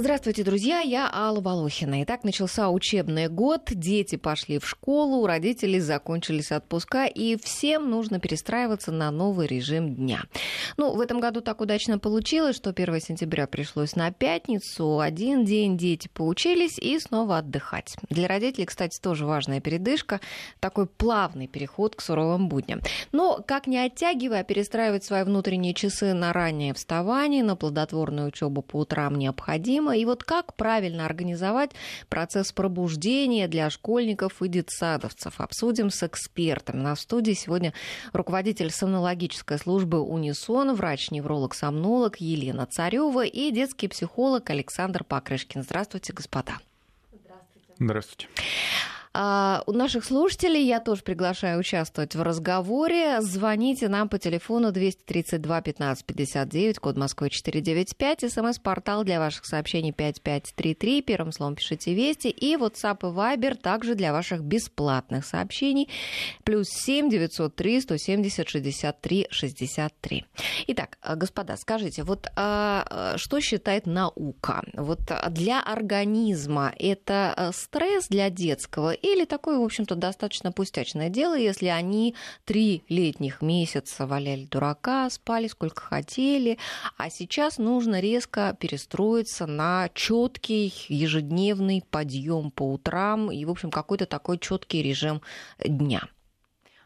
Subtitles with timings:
[0.00, 2.04] Здравствуйте, друзья, я Алла Волохина.
[2.04, 8.20] Итак, начался учебный год, дети пошли в школу, у родителей закончились отпуска, и всем нужно
[8.20, 10.22] перестраиваться на новый режим дня.
[10.76, 15.76] Ну, в этом году так удачно получилось, что 1 сентября пришлось на пятницу, один день
[15.76, 17.96] дети поучились и снова отдыхать.
[18.08, 20.20] Для родителей, кстати, тоже важная передышка,
[20.60, 22.82] такой плавный переход к суровым будням.
[23.10, 28.76] Но, как не оттягивая, перестраивать свои внутренние часы на раннее вставание, на плодотворную учебу по
[28.76, 29.96] утрам необходимо, необходимо.
[29.96, 31.70] И вот как правильно организовать
[32.08, 36.82] процесс пробуждения для школьников и детсадовцев, обсудим с экспертом.
[36.82, 37.72] На студии сегодня
[38.12, 45.62] руководитель сомнологической службы «Унисон», врач-невролог-сомнолог Елена Царева и детский психолог Александр Покрышкин.
[45.62, 46.58] Здравствуйте, господа.
[47.12, 47.74] Здравствуйте.
[47.78, 48.28] Здравствуйте.
[49.20, 53.20] А, у наших слушателей я тоже приглашаю участвовать в разговоре.
[53.20, 61.02] Звоните нам по телефону 232 15 59, код Москвы 495, смс-портал для ваших сообщений 5533,
[61.02, 65.88] первым словом пишите «Вести», и WhatsApp и Viber также для ваших бесплатных сообщений,
[66.44, 70.24] плюс 7 903 170 63 63.
[70.68, 74.62] Итак, господа, скажите, вот а, что считает наука?
[74.74, 81.66] Вот для организма это стресс для детского или такое, в общем-то, достаточно пустячное дело, если
[81.66, 82.14] они
[82.44, 86.58] три летних месяца валяли дурака, спали сколько хотели,
[86.96, 94.06] а сейчас нужно резко перестроиться на четкий ежедневный подъем по утрам и, в общем, какой-то
[94.06, 95.22] такой четкий режим
[95.58, 96.08] дня.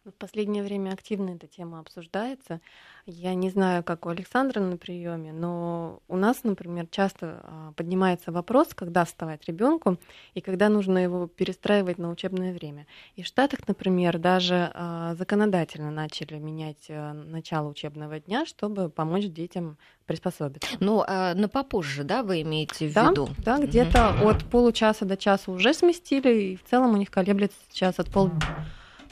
[0.05, 2.61] В последнее время активно эта тема обсуждается.
[3.07, 8.33] Я не знаю, как у Александра на приеме, но у нас, например, часто а, поднимается
[8.33, 9.99] вопрос, когда вставать ребенку
[10.35, 12.89] и когда нужно его перестраивать на учебное время.
[13.15, 19.27] И в Штатах, например, даже а, законодательно начали менять э, начало учебного дня, чтобы помочь
[19.27, 20.69] детям приспособиться.
[20.81, 23.29] Ну, а на попозже, да, вы имеете в да, виду?
[23.39, 24.31] Да, где-то угу.
[24.31, 28.33] от получаса до часа уже сместили, и в целом у них колеблется сейчас от пол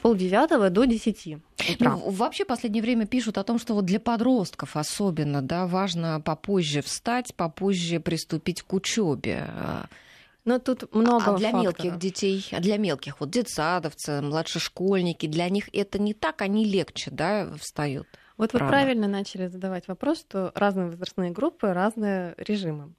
[0.01, 1.39] полдевятого до десяти.
[1.79, 6.19] Ну, вообще в последнее время пишут о том, что вот для подростков особенно да, важно
[6.21, 9.47] попозже встать, попозже приступить к учебе.
[10.43, 11.83] Но тут много а для факторов.
[11.83, 17.11] мелких детей, а для мелких, вот детсадовцы, младшешкольники, для них это не так, они легче
[17.11, 18.07] да, встают.
[18.37, 18.65] Вот рано.
[18.65, 22.93] вы правильно начали задавать вопрос, что разные возрастные группы, разные режимы.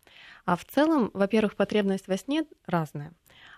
[0.44, 3.12] А в целом, во-первых, потребность во сне разная.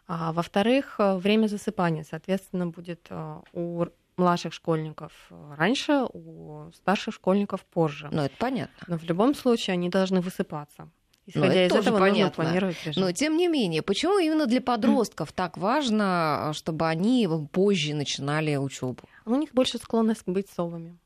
[0.06, 5.12] А во-вторых, э, время засыпания, соответственно, будет э, у младших школьников
[5.56, 8.08] раньше, у старших школьников позже.
[8.12, 8.74] Ну, это понятно.
[8.86, 10.88] Но в любом случае они должны высыпаться.
[11.26, 12.24] Исходя ну, это из этого понятно.
[12.24, 13.02] нужно планировать режим.
[13.02, 19.00] Но тем не менее, почему именно для подростков так важно, чтобы они позже начинали учебу?
[19.24, 20.98] У них больше склонность быть совами.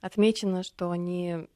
[0.00, 1.48] Отмечено, что они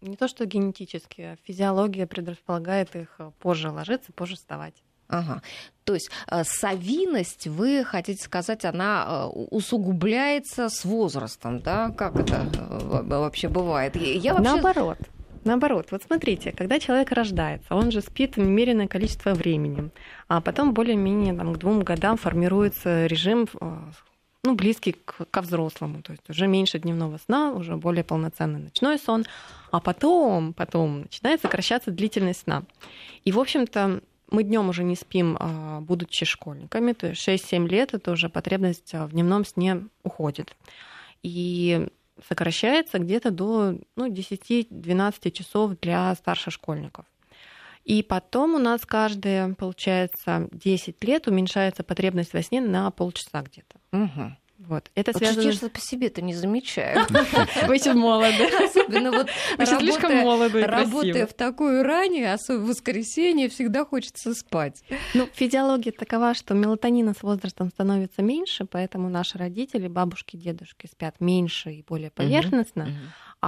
[0.00, 4.82] не то что генетически, а физиология предрасполагает их позже ложиться, позже вставать.
[5.08, 5.42] Ага.
[5.84, 11.90] То есть э, совиность, вы хотите сказать, она э, усугубляется с возрастом, да?
[11.90, 13.94] Как это э, вообще бывает?
[13.96, 14.52] Я вообще...
[14.52, 14.98] Наоборот.
[15.44, 19.90] Наоборот, вот смотрите, когда человек рождается, он же спит немеренное количество времени,
[20.26, 23.46] а потом более-менее там, к двум годам формируется режим
[24.46, 28.98] ну, близкий к, ко взрослому, то есть уже меньше дневного сна, уже более полноценный ночной
[28.98, 29.24] сон,
[29.70, 32.62] а потом, потом начинает сокращаться длительность сна.
[33.24, 34.00] И, в общем-то,
[34.30, 38.92] мы днем уже не спим, а, будучи школьниками, то есть 6-7 лет это уже потребность
[38.92, 40.56] в дневном сне уходит.
[41.22, 41.88] И
[42.28, 47.04] сокращается где-то до ну, 10-12 часов для старшешкольников.
[47.84, 53.76] И потом у нас каждые, получается, 10 лет уменьшается потребность во сне на полчаса где-то.
[53.96, 54.36] Угу.
[54.58, 54.90] Вот.
[54.94, 55.52] Это вот связано...
[55.52, 57.06] что по себе-то не замечаю.
[57.66, 58.48] Вы еще молоды.
[58.64, 59.28] Особенно вот
[59.58, 64.82] Вы слишком молоды Работая в такую ранее, особенно в воскресенье, всегда хочется спать.
[65.14, 71.16] Ну, физиология такова, что мелатонина с возрастом становится меньше, поэтому наши родители, бабушки, дедушки спят
[71.20, 72.88] меньше и более поверхностно,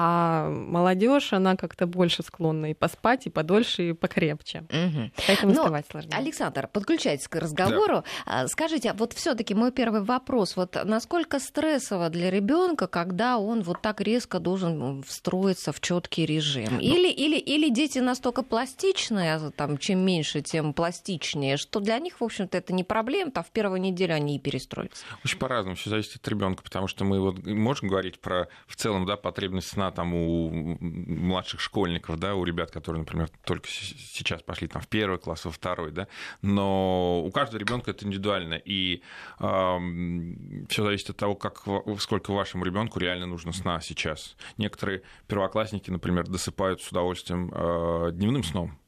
[0.01, 4.61] а молодежь, она как-то больше склонна и поспать, и подольше, и покрепче.
[4.71, 5.11] Угу.
[5.27, 6.17] Поэтому Но, вставать сложнее.
[6.17, 8.05] Александр, подключайтесь к разговору.
[8.25, 8.47] Да.
[8.47, 13.83] Скажите, а вот все-таки мой первый вопрос: вот насколько стрессово для ребенка, когда он вот
[13.83, 16.69] так резко должен встроиться в четкий режим?
[16.71, 21.99] Ну, или, или, или дети настолько пластичные, а там, чем меньше, тем пластичнее, что для
[21.99, 25.05] них, в общем-то, это не проблема, а в первую неделю они и перестроятся.
[25.25, 29.05] Очень по-разному, все зависит от ребенка, потому что мы вот можем говорить про в целом
[29.05, 34.69] да, потребность сна там у младших школьников, да, у ребят, которые, например, только сейчас пошли
[34.69, 36.09] там в первый класс, во второй, да,
[36.43, 39.03] но у каждого ребенка это индивидуально, и
[39.41, 39.79] э,
[40.69, 41.65] все зависит от того, как,
[42.01, 44.37] сколько вашему ребенку реально нужно сна сейчас.
[44.57, 48.79] Некоторые первоклассники, например, досыпают с удовольствием э, дневным сном,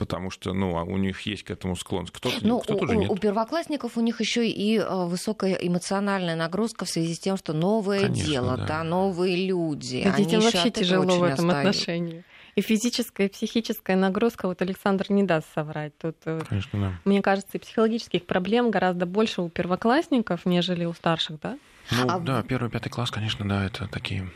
[0.00, 2.12] потому что ну, а у них есть к этому склонность.
[2.12, 3.10] Кто-то, ну, кто-то у, уже нет.
[3.10, 7.52] У первоклассников у них еще и э, высокая эмоциональная нагрузка в связи с тем, что
[7.52, 8.66] новое Конечно, дело, да.
[8.66, 10.02] да, новые люди.
[10.02, 11.68] Да, Они детям вообще тяжело в этом отстают.
[11.68, 12.24] отношении.
[12.56, 15.92] И физическая, и психическая нагрузка, вот Александр не даст соврать.
[15.98, 16.92] Тут, э, Конечно, да.
[17.04, 21.58] мне кажется, и психологических проблем гораздо больше у первоклассников, нежели у старших, да?
[21.90, 24.30] Ну, А да, первый, пятый класс, конечно, да, это такие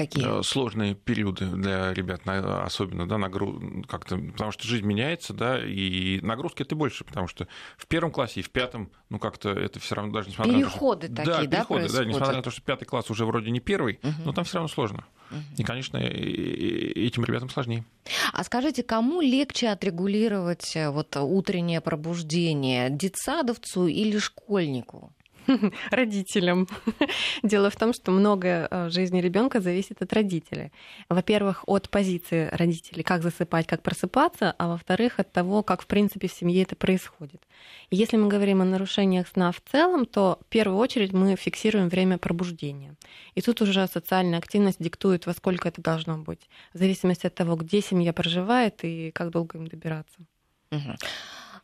[0.00, 0.40] Какие?
[0.40, 3.84] э, сложные периоды для ребят, особенно, да, нагру...
[3.86, 8.40] как-то, потому что жизнь меняется, да, и нагрузки это больше, потому что в первом классе
[8.40, 11.56] и в пятом, ну, как-то это все равно даже несмотря Переходы на то, такие, да,
[11.58, 12.36] переходы, да, несмотря происходят?
[12.36, 14.22] на то, что пятый класс уже вроде не первый, Мгм.
[14.24, 15.04] но там все равно сложно.
[15.58, 17.84] И, конечно, этим ребятам сложнее.
[18.32, 25.12] А скажите, кому легче отрегулировать э, вот утреннее пробуждение, детсадовцу или школьнику?
[25.90, 26.68] родителям.
[27.42, 30.72] Дело в том, что многое э, в жизни ребенка зависит от родителей.
[31.08, 36.28] Во-первых, от позиции родителей, как засыпать, как просыпаться, а во-вторых, от того, как в принципе
[36.28, 37.42] в семье это происходит.
[37.90, 42.18] Если мы говорим о нарушениях сна в целом, то в первую очередь мы фиксируем время
[42.18, 42.96] пробуждения.
[43.34, 47.56] И тут уже социальная активность диктует, во сколько это должно быть, в зависимости от того,
[47.56, 50.18] где семья проживает и как долго им добираться.
[50.70, 50.96] Мгм.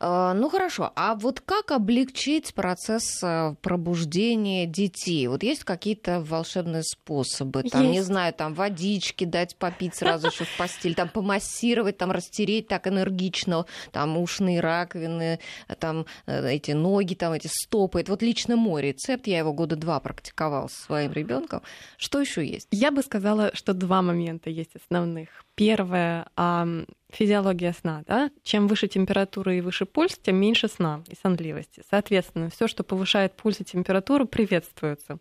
[0.00, 5.26] Э, Ну хорошо, а вот как облегчить процесс э, пробуждения детей?
[5.28, 7.62] Вот есть какие-то волшебные способы?
[7.62, 8.08] Там, не Есть.
[8.08, 13.66] знаю, там водички дать попить сразу еще в постель, там помассировать, там растереть так энергично,
[13.92, 18.00] там ушные раковины, э, там эти ноги, там эти стопы.
[18.00, 21.62] Это вот лично мой рецепт, я его года два практиковал со своим ребенком.
[21.96, 22.68] Что еще есть?
[22.70, 25.45] Я бы сказала, что два момента есть основных.
[25.56, 28.02] Первое ам, физиология сна.
[28.06, 28.30] Да?
[28.42, 31.82] Чем выше температура и выше пульс, тем меньше сна и сонливости.
[31.90, 35.16] Соответственно, все, что повышает пульс и температуру, приветствуется.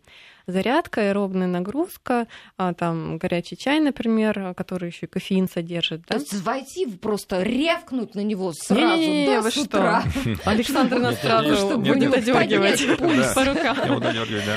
[0.46, 2.26] Зарядка, аэробная нагрузка,
[2.58, 6.04] а, там горячий чай, например, а, который еще и кофеин содержит.
[6.04, 6.20] То Да?
[6.20, 9.62] есть войти, просто рявкнуть на него сразу, Не-не-не, да, вы с что?
[9.62, 10.04] утра.
[10.44, 13.32] Александр нас сразу будет не одергивать пульс.
[13.32, 14.02] по рукам.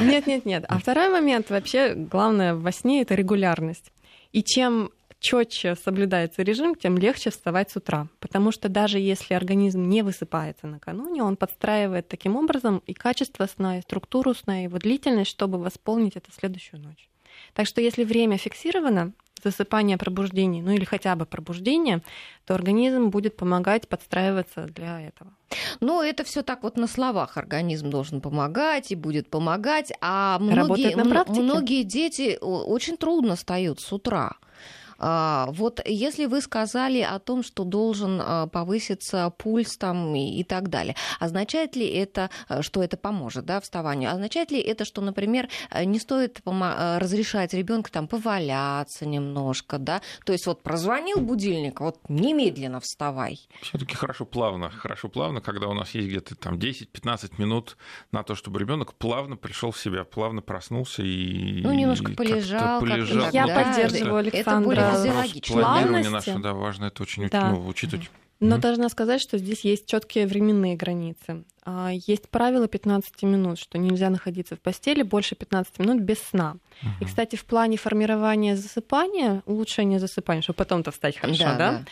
[0.01, 0.65] Нет, нет, нет.
[0.67, 3.93] А второй момент вообще главное во сне это регулярность.
[4.33, 8.07] И чем четче соблюдается режим, тем легче вставать с утра.
[8.19, 13.77] Потому что даже если организм не высыпается накануне, он подстраивает таким образом и качество сна,
[13.77, 17.09] и структуру сна, и его длительность, чтобы восполнить это следующую ночь.
[17.53, 19.13] Так что если время фиксировано,
[19.43, 22.01] засыпание, пробуждение, ну или хотя бы пробуждение,
[22.45, 25.31] то организм будет помогать подстраиваться для этого.
[25.79, 27.37] Ну, это все так вот на словах.
[27.37, 29.91] Организм должен помогать и будет помогать.
[30.01, 34.33] А многие, многие дети очень трудно встают с утра.
[34.99, 40.43] А, Вот если вы сказали о том, что должен а, повыситься пульс там и, и
[40.43, 44.11] так далее, означает ли это, а, что это поможет да, вставанию?
[44.11, 50.01] Означает ли это, что, например, а, не стоит а, разрешать ребенку там поваляться немножко, да?
[50.25, 53.39] То есть вот прозвонил будильник, вот немедленно вставай.
[53.61, 57.77] Все-таки хорошо плавно, хорошо плавно, когда у нас есть где-то там 10-15 минут
[58.11, 62.95] на то, чтобы ребенок плавно пришел в себя, плавно проснулся и Ну, немножко полежал, как-то
[62.95, 63.23] полежал.
[63.25, 63.65] так Я далее.
[63.65, 64.65] поддерживаю Это Александра.
[64.67, 65.53] более Физиологично.
[65.61, 66.29] планирования Плавности.
[66.29, 67.51] наше, да, важно это очень Да.
[67.51, 68.09] ну, учитывать.
[68.39, 68.61] Но Мгм.
[68.61, 71.43] должна сказать, что здесь есть четкие временные границы.
[71.65, 76.55] А, Есть правило 15 минут, что нельзя находиться в постели больше 15 минут без сна.
[76.81, 77.05] И, Мгм.
[77.05, 81.83] кстати, в плане формирования засыпания, улучшения засыпания, чтобы потом-то встать хорошо, да,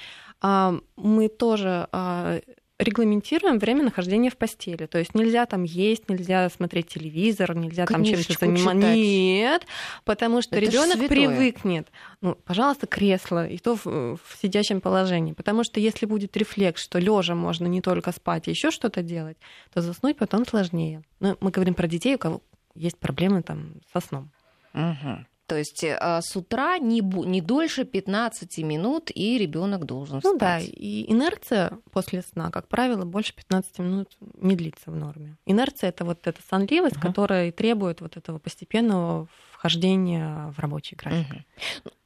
[0.41, 2.39] а, мы тоже а,
[2.79, 4.85] регламентируем время нахождения в постели.
[4.85, 8.93] То есть нельзя там есть, нельзя смотреть телевизор, нельзя там чем-то Книжечку заниматься.
[8.93, 9.65] Нет,
[10.03, 11.87] потому что ребенок привыкнет.
[12.21, 15.33] Ну, пожалуйста, кресло, и то в, в сидячем положении.
[15.33, 19.37] Потому что если будет рефлекс, что лежа можно не только спать, а еще что-то делать,
[19.73, 21.03] то заснуть потом сложнее.
[21.19, 22.41] Ну, мы говорим про детей, у кого
[22.75, 24.31] есть проблемы там со сном.
[24.73, 25.25] Мгм.
[25.47, 30.59] То есть э, с утра не, не дольше 15 минут, и ребенок должен Ну да,
[30.59, 30.73] встать.
[30.75, 34.09] и инерция после сна, как правило, больше 15 минут
[34.41, 35.37] не длится в норме.
[35.45, 37.07] Инерция это вот эта сонливость, Ага.
[37.07, 41.29] которая и требует вот этого постепенного вхождения в рабочий график.
[41.31, 41.45] Мгм.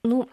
[0.03, 0.29] Ну,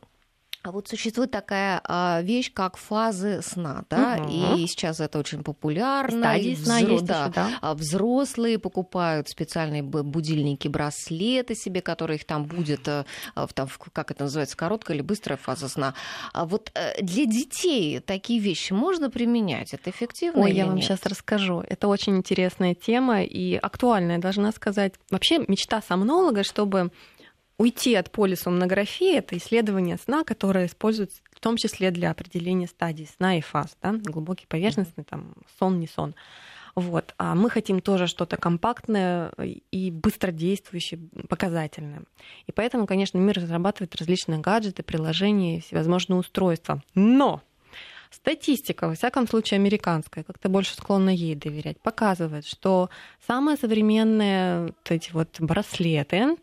[0.68, 4.28] а вот существует такая а, вещь, как фазы сна, да, Мгм.
[4.56, 6.18] и сейчас это очень популярно.
[6.18, 7.50] Стадии и сна взро- есть да, еще, да?
[7.62, 14.10] А взрослые покупают специальные будильники, браслеты себе, которые их там будет, э, а, там, как
[14.10, 15.94] это называется, короткая или быстрая фаза сна.
[16.34, 19.72] А вот э, для детей такие вещи можно применять?
[19.72, 20.84] Это эффективно Ой, я вам нет?
[20.84, 21.60] сейчас расскажу.
[21.66, 24.92] Это очень интересная тема и актуальная, должна сказать.
[25.10, 26.90] Вообще мечта сомнолога, чтобы
[27.58, 33.38] уйти от полисомнографии, это исследование сна, которое используется в том числе для определения стадий сна
[33.38, 36.14] и фаз, да, глубокий поверхностный, там, сон, не сон.
[36.74, 37.14] Вот.
[37.18, 39.32] А мы хотим тоже что-то компактное
[39.72, 42.02] и быстродействующее, показательное.
[42.46, 46.82] И поэтому, конечно, мир разрабатывает различные гаджеты, приложения и всевозможные устройства.
[46.94, 47.42] Но
[48.10, 52.88] Статистика, во всяком случае, американская, как-то больше склонна ей доверять, показывает, что
[53.26, 56.36] самые современные вот эти вот браслеты,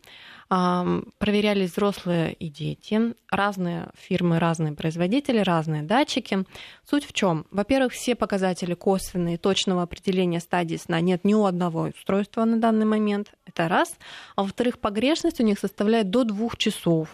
[0.48, 6.44] проверялись взрослые и дети, разные фирмы, разные производители, разные датчики.
[6.88, 7.46] Суть в чем?
[7.50, 12.86] Во-первых, все показатели косвенные, точного определения стадии сна нет ни у одного устройства на данный
[12.86, 13.32] момент.
[13.44, 13.96] Это раз.
[14.36, 17.08] А во-вторых, погрешность у них составляет до двух часов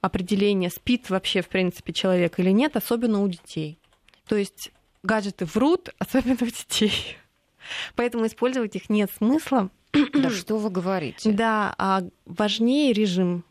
[0.00, 3.78] определения, спит вообще, в принципе, человек или нет, особенно у детей.
[4.26, 4.72] То есть
[5.02, 7.16] гаджеты врут, особенно у детей.
[7.94, 9.70] Поэтому использовать их нет смысла.
[9.92, 11.32] Да что вы говорите?
[11.32, 13.44] Да, а важнее режим.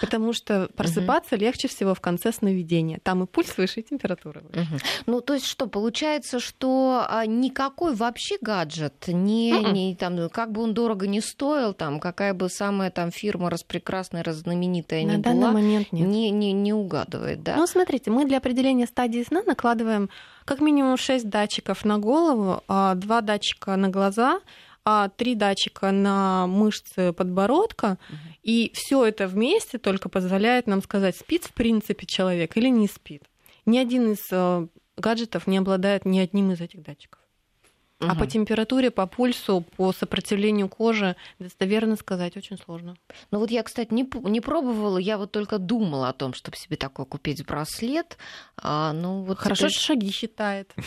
[0.00, 1.44] Потому что просыпаться угу.
[1.44, 2.98] легче всего в конце сновидения.
[3.02, 4.60] Там и пульс выше, и температура выше.
[4.60, 4.80] Угу.
[5.06, 9.68] Ну, то есть что, получается, что а, никакой вообще гаджет, не, угу.
[9.68, 14.22] не, там, как бы он дорого не стоил, там, какая бы самая там фирма распрекрасная,
[14.22, 16.08] разнаменитая На ни данный была, момент нет.
[16.08, 17.56] Не, не, не угадывает, да?
[17.56, 20.08] Ну, смотрите, мы для определения стадии сна накладываем
[20.44, 24.40] как минимум 6 датчиков на голову, 2 а датчика на глаза,
[25.16, 28.18] три датчика на мышцы подбородка, угу.
[28.42, 33.22] и все это вместе только позволяет нам сказать, спит в принципе человек или не спит.
[33.64, 37.21] Ни один из э, гаджетов не обладает ни одним из этих датчиков.
[38.02, 38.10] Угу.
[38.10, 42.96] А по температуре, по пульсу, по сопротивлению кожи достоверно сказать очень сложно.
[43.30, 46.76] Ну вот я, кстати, не, не пробовала, я вот только думала о том, чтобы себе
[46.76, 48.18] такой купить браслет.
[48.56, 49.80] А, ну, вот Хорошо, теперь...
[49.80, 50.74] шаги считает.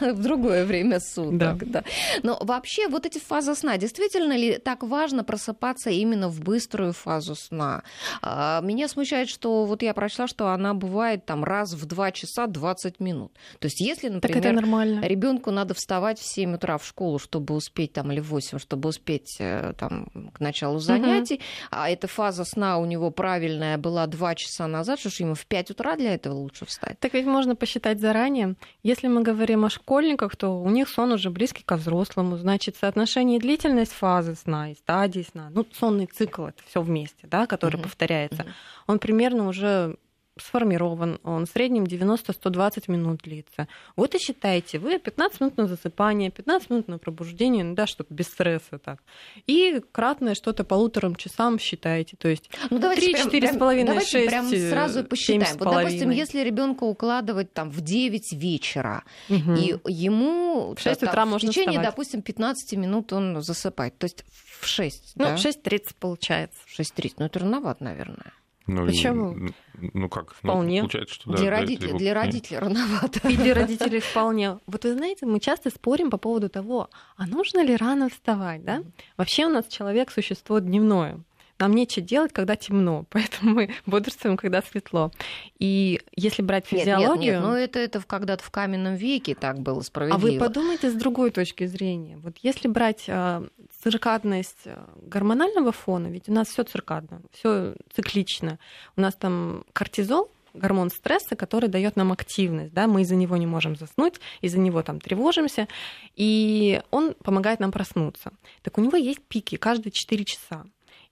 [0.00, 1.82] В другое время суток, да.
[2.22, 7.34] Но вообще вот эти фазы сна, действительно ли так важно просыпаться именно в быструю фазу
[7.34, 7.82] сна?
[8.22, 12.46] А, меня смущает, что вот я прочла, что она бывает там раз в 2 часа
[12.46, 13.32] 20 минут.
[13.58, 14.75] То есть если, например, нормально.
[14.82, 18.88] Ребенку надо вставать в 7 утра в школу, чтобы успеть, там, или в 8, чтобы
[18.88, 21.36] успеть э, там, к началу занятий.
[21.36, 21.42] Угу.
[21.70, 25.46] А эта фаза сна у него правильная была 2 часа назад, что ж ему в
[25.46, 26.98] 5 утра для этого лучше встать?
[27.00, 28.54] Так ведь можно посчитать заранее.
[28.82, 32.36] Если мы говорим о школьниках, то у них сон уже близкий ко взрослому.
[32.36, 37.46] Значит, соотношение длительность фазы сна и стадии сна, ну, сонный цикл, это все вместе, да,
[37.46, 37.84] который угу.
[37.84, 38.50] повторяется, угу.
[38.86, 39.96] он примерно уже
[40.38, 43.68] сформирован, он в среднем 90-120 минут длится.
[43.96, 48.14] Вот и считайте, вы 15 минут на засыпание, 15 минут на пробуждение, ну да, чтобы
[48.14, 49.02] без стресса так.
[49.46, 55.04] И кратное что-то полуторам часам считаете, то есть ну, 3-4 с половиной, 6, прям сразу
[55.04, 55.56] посчитаем.
[55.58, 59.52] Вот, допустим, если ребенка укладывать там в 9 вечера, угу.
[59.54, 61.90] и ему в 6 утра можно в течение, вставать.
[61.90, 64.24] допустим, 15 минут он засыпает, то есть
[64.60, 65.36] в 6, ну, да?
[65.36, 66.58] в 6.30 получается.
[66.66, 68.32] В 6.30, ну это рановато, наверное.
[68.66, 69.36] Ну, Почему?
[69.74, 70.34] Ну как?
[70.42, 70.82] Ну, вполне.
[70.82, 73.28] Ну, получается, что, да, для, родителей, для родителей рановато.
[73.28, 74.58] И для родителей вполне.
[74.66, 78.82] Вот вы знаете, мы часто спорим по поводу того, а нужно ли рано вставать, да?
[79.16, 81.20] Вообще у нас человек существо дневное
[81.58, 85.10] нам нечего делать, когда темно, поэтому мы бодрствуем, когда светло.
[85.58, 87.08] И если брать физиологию...
[87.08, 90.28] Нет, нет, нет, ну это, это когда-то в каменном веке так было справедливо.
[90.28, 92.18] А вы подумайте с другой точки зрения.
[92.18, 93.42] Вот если брать э,
[93.86, 98.58] циркадность э, гормонального фона, ведь у нас все циркадно, все циклично.
[98.96, 103.46] У нас там кортизол, гормон стресса, который дает нам активность, да, мы из-за него не
[103.46, 105.68] можем заснуть, из-за него там тревожимся,
[106.16, 108.32] и он помогает нам проснуться.
[108.62, 110.64] Так у него есть пики каждые 4 часа.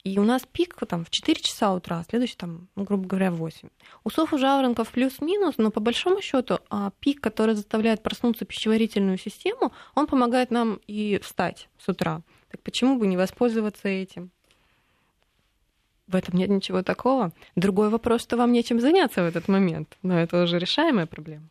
[0.03, 3.31] И у нас пик там в 4 часа утра, а следующий там, ну, грубо говоря,
[3.31, 3.69] в 8.
[4.03, 9.17] У сов у жаворонков плюс-минус, но по большому счету а пик, который заставляет проснуться пищеварительную
[9.17, 12.23] систему, он помогает нам и встать с утра.
[12.55, 14.31] Так почему бы не воспользоваться этим?
[16.07, 17.33] В этом нет ничего такого.
[17.57, 19.99] Другой вопрос, что вам нечем заняться в этот момент.
[20.03, 21.49] Но это уже решаемая проблема.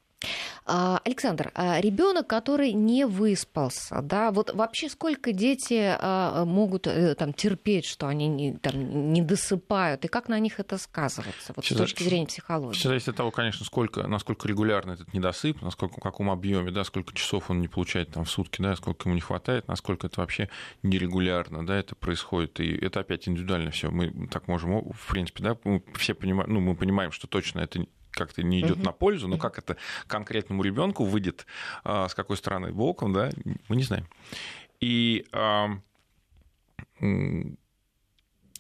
[0.66, 7.16] А, Александр, а ребенок, который не выспался, да, вот вообще сколько дети а, могут э,
[7.16, 11.66] там терпеть, что они не, там, не досыпают, и как на них это сказывается, вот
[11.66, 12.78] все, с точки зрения психологии?
[12.78, 16.86] Все зависит от того, конечно, сколько, насколько регулярно этот недосып, насколько, в каком объеме, да,
[16.86, 20.22] сколько часов он не получает там в сутки, да, сколько ему не хватает, насколько это
[20.22, 20.50] вообще
[20.82, 23.92] нерегулярно, да, это происходит, и это опять индивидуально все.
[23.92, 27.86] Мы так можем, в принципе, да, мы все понимаем, ну, мы понимаем, что точно это
[28.14, 28.86] как-то не идет угу.
[28.86, 29.78] на пользу, но как это
[30.08, 31.46] конкретному ребенку выйдет,
[31.84, 33.30] а, с какой стороны боком, да,
[33.68, 34.08] мы не знаем.
[34.80, 35.26] И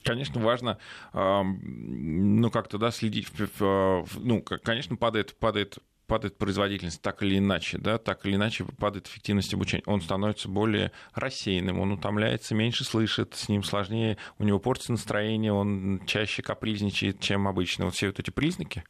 [0.04, 0.78] конечно, важно,
[1.14, 3.30] ну, как-то, да, следить,
[3.60, 9.54] ну, конечно, падает, падает падает производительность так или иначе, да, так или иначе падает эффективность
[9.54, 9.84] обучения.
[9.86, 15.54] Он становится более рассеянным, он утомляется, меньше слышит, с ним сложнее, у него портится настроение,
[15.54, 17.86] он чаще капризничает, чем обычно.
[17.86, 18.84] Вот все вот эти признаки,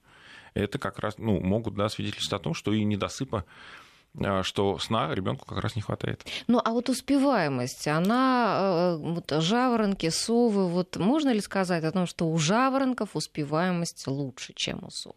[0.53, 3.45] это как раз ну, могут да, свидетельствовать о том, что и недосыпа
[4.23, 6.25] а, что сна ребенку как раз не хватает.
[6.47, 12.05] Ну, а вот успеваемость, она, э, вот жаворонки, совы, вот можно ли сказать о том,
[12.05, 15.15] что у жаворонков успеваемость лучше, чем у сов?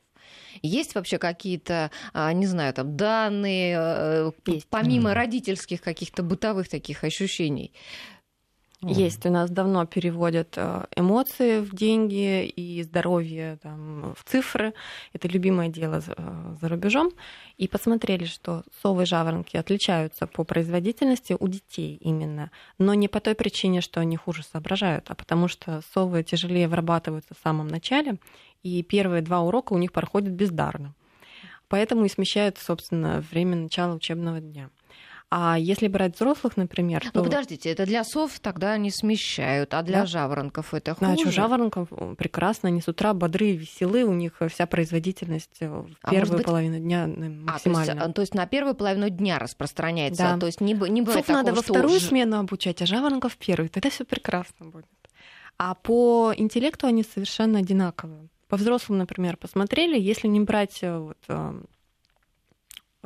[0.62, 4.66] Есть вообще какие-то, а, не знаю, там данные, э, Есть.
[4.70, 7.72] помимо родительских каких-то бытовых таких ощущений?
[8.82, 14.74] Есть, у нас давно переводят э, эмоции в деньги и здоровье там, в цифры.
[15.14, 17.10] Это любимое дело э, за рубежом.
[17.56, 23.18] И посмотрели, что совы и жаворонки отличаются по производительности у детей именно, но не по
[23.18, 28.18] той причине, что они хуже соображают, а потому что совы тяжелее вырабатываются в самом начале,
[28.62, 30.94] и первые два урока у них проходят бездарно.
[31.68, 34.70] Поэтому и смещают, собственно, время начала учебного дня.
[35.28, 37.02] А если брать взрослых, например...
[37.04, 37.24] Ну, то...
[37.24, 40.06] подождите, это для сов тогда они смещают, а для да?
[40.06, 41.14] жаворонков это хуже?
[41.14, 46.10] Значит, жаворонков прекрасно, они с утра бодрые, веселы, у них вся производительность э, в а
[46.10, 46.46] первую быть...
[46.46, 47.92] половину дня максимально.
[47.92, 50.38] А, то, есть, то есть на первую половину дня распространяется, да.
[50.38, 52.06] то есть не, не бывает Сов такого, надо во вторую уже...
[52.06, 54.86] смену обучать, а жаворонков в первую, тогда все прекрасно будет.
[55.58, 58.28] А по интеллекту они совершенно одинаковые.
[58.48, 61.60] По взрослым, например, посмотрели, если не брать э, вот, э,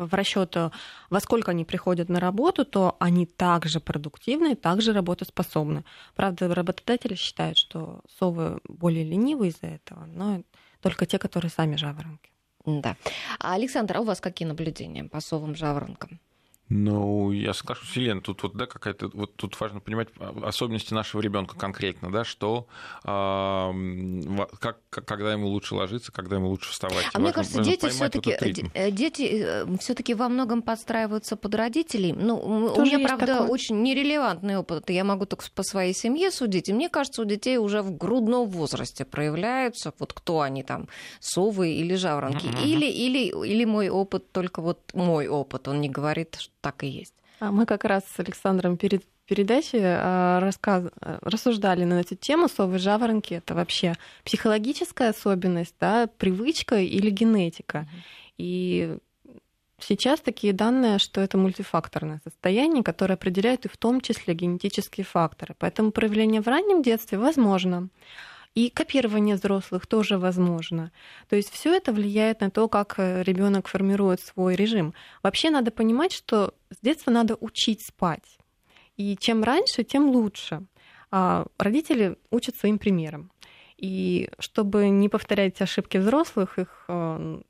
[0.06, 0.70] в расчет, э,
[1.10, 5.84] во сколько они приходят на работу, то они также продуктивны, также работоспособны.
[6.16, 10.42] Правда, работодатели считают, что совы более ленивы из-за этого, но
[10.80, 12.30] только те, которые сами жаворонки.
[12.66, 12.96] Да.
[13.38, 16.20] А, Александр, а у вас какие наблюдения по совам жаворонкам?
[16.72, 20.06] Ну, я соглашусь, Елена, тут вот, да, какая-то, вот тут важно понимать
[20.44, 22.68] особенности нашего ребенка конкретно, да, что,
[23.02, 23.08] э,
[24.60, 27.06] как, когда ему лучше ложиться, когда ему лучше вставать.
[27.12, 32.12] А важно, мне кажется, дети все-таки, вот дети э, все-таки во многом подстраиваются под родителей.
[32.12, 33.48] Ну, Тоже у меня, правда, такое.
[33.48, 34.90] очень нерелевантный опыт.
[34.90, 36.68] Я могу только по своей семье судить.
[36.68, 41.72] И мне кажется, у детей уже в грудном возрасте проявляются, вот кто они там, совы
[41.72, 42.46] или жаворонки.
[42.46, 42.64] Uh-huh.
[42.64, 45.66] Или, или, или мой опыт, только вот мой опыт.
[45.66, 47.14] Он не говорит, что так и есть.
[47.40, 50.84] А мы как раз с Александром перед передачей а, рассказ...
[51.00, 53.34] рассуждали на эту тему совы жаворонки.
[53.34, 57.88] Это вообще психологическая особенность, да, привычка или генетика.
[58.38, 58.98] И
[59.78, 65.54] сейчас такие данные, что это мультифакторное состояние, которое определяет и в том числе генетические факторы.
[65.58, 67.88] Поэтому проявление в раннем детстве возможно.
[68.54, 70.90] И копирование взрослых тоже возможно.
[71.28, 74.92] То есть все это влияет на то, как э, ребенок формирует свой режим.
[75.22, 78.38] Вообще надо понимать, что с детства надо учить спать.
[78.96, 80.64] И чем раньше, тем лучше.
[81.12, 83.30] А родители учат своим примером.
[83.76, 87.40] И чтобы не повторять ошибки взрослых, их э,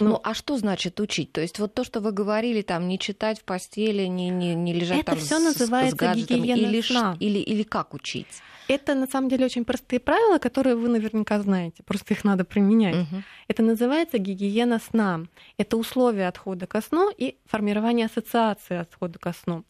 [0.00, 1.32] ну, ну, а что значит учить?
[1.32, 4.72] То есть вот то, что вы говорили, там, не читать в постели, не, не, не
[4.74, 7.16] лежать это там все называется с гаджетом, или, сна.
[7.20, 8.42] Или, или как учить?
[8.68, 12.94] Это на самом деле очень простые правила, которые вы наверняка знаете, просто их надо применять.
[12.94, 13.22] Угу.
[13.48, 15.22] Это называется гигиена сна.
[15.58, 19.64] Это условия отхода ко сну и формирование ассоциации отхода ко сну.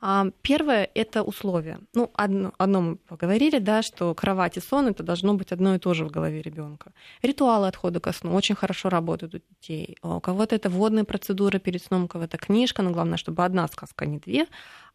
[0.00, 1.78] А первое это условие.
[1.94, 5.78] Ну, одно, одно мы поговорили, да, что кровать и сон это должно быть одно и
[5.78, 6.92] то же в голове ребенка.
[7.22, 9.96] Ритуалы отхода ко сну очень хорошо работают у детей.
[10.02, 14.04] У кого-то это водные процедуры перед сном, у кого-то книжка, но главное, чтобы одна сказка,
[14.04, 14.46] а не две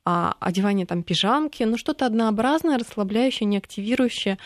[0.05, 4.37] а, одевание там пижамки, ну что-то однообразное, расслабляющее, не активирующее.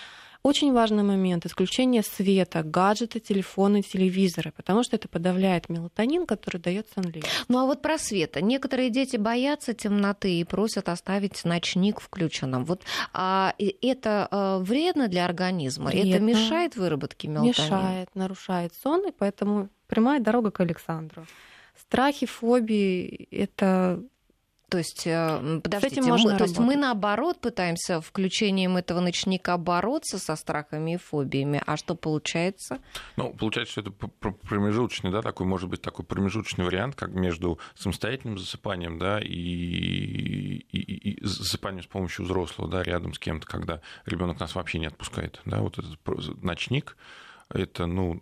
[0.45, 6.87] Очень важный момент– исключение света, гаджеты, телефоны, телевизоры, потому что это подавляет мелатонин, который дает
[6.93, 7.45] сонливость.
[7.47, 8.37] Ну а вот про свет.
[8.39, 12.63] Некоторые дети боятся темноты и просят оставить ночник включенным.
[12.63, 15.87] Вот а это а, вредно для организма?
[15.87, 16.09] Вредно.
[16.13, 17.63] Это мешает выработке мелатонина?
[17.63, 21.25] Мешает, нарушает сон, и поэтому прямая дорога к Александру.
[21.75, 23.99] Страхи, фобии– это
[24.75, 30.35] то есть, э, подождите, мы, то есть мы наоборот пытаемся включением этого ночника бороться со
[30.35, 31.63] страхами и фобиями.
[31.65, 32.79] А что получается?
[33.15, 33.91] Ну, получается, что это
[34.49, 41.11] промежуточный, да, такой, может быть, такой промежуточный вариант, как между самостоятельным засыпанием, да, и, и,
[41.11, 45.39] и засыпанием с помощью взрослого, да, рядом с кем-то, когда ребенок нас вообще не отпускает,
[45.45, 46.97] да, вот этот ночник,
[47.49, 48.19] это, ну,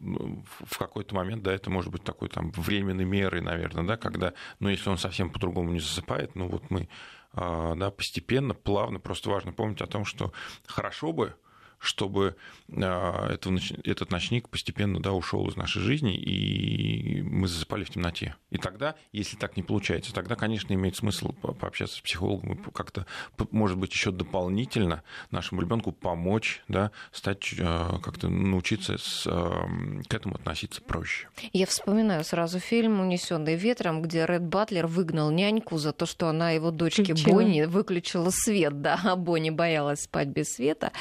[0.65, 4.69] в какой-то момент, да, это может быть такой там временной мерой, наверное, да, когда, ну,
[4.69, 6.89] если он совсем по-другому не засыпает, ну, вот мы,
[7.31, 10.33] а, да, постепенно, плавно, просто важно помнить о том, что
[10.67, 11.35] хорошо бы,
[11.83, 12.35] чтобы
[12.71, 13.35] а,
[13.83, 18.35] этот ночник постепенно да, ушел из нашей жизни, и мы засыпали в темноте.
[18.51, 23.05] И тогда, если так не получается, тогда, конечно, имеет смысл пообщаться с психологом и как-то,
[23.51, 29.67] может быть, еще дополнительно нашему ребенку помочь, да, стать а, как-то научиться с, а,
[30.07, 31.27] к этому относиться проще.
[31.51, 36.51] Я вспоминаю сразу фильм «Унесенный ветром», где Ред Батлер выгнал няньку за то, что она
[36.51, 40.91] его дочке Бонни выключила свет, да, а Бонни боялась спать без света.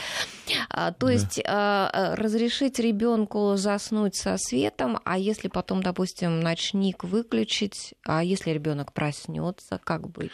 [0.75, 1.13] А, то да.
[1.13, 8.25] есть а, а, разрешить ребенку заснуть со светом, а если потом, допустим, ночник выключить, а
[8.25, 10.33] если ребенок проснется, как быть?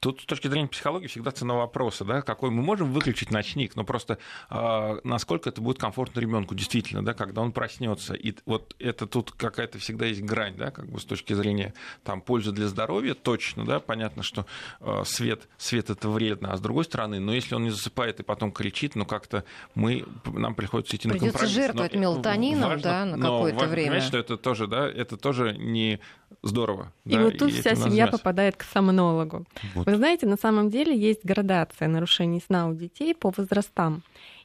[0.00, 3.82] Тут с точки зрения психологии всегда цена вопроса, да, какой мы можем выключить ночник, но
[3.82, 8.14] просто э, насколько это будет комфортно ребенку действительно, да, когда он проснется.
[8.14, 12.20] И вот это тут какая-то всегда есть грань, да, как бы с точки зрения там
[12.20, 14.46] пользы для здоровья, точно, да, понятно, что
[14.80, 18.22] э, свет, свет это вредно, а с другой стороны, но если он не засыпает и
[18.22, 19.42] потом кричит, ну как-то
[19.74, 21.54] мы, нам приходится идти Придется на компромисс.
[21.56, 23.88] жертвовать но, мелатонином, важно, да, на какое-то время.
[23.88, 25.98] Понимаете, что это тоже, да, это тоже не
[26.42, 26.92] здорово.
[27.04, 29.44] И да, вот тут вся семья попадает к сомнологу.
[29.74, 29.87] Вот.
[29.88, 34.02] Вы знаете, на самом деле есть градация нарушений сна у детей по возрастам.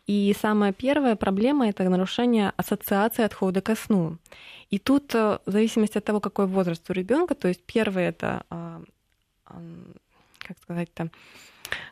[0.08, 4.19] И самая первая проблема— это нарушение ассоциации отхода ко сну.
[4.69, 8.45] И тут, э, в зависимости от того, какой возраст у ребенка, то есть первое— это,
[8.49, 8.82] а,
[10.38, 11.10] как сказать-то,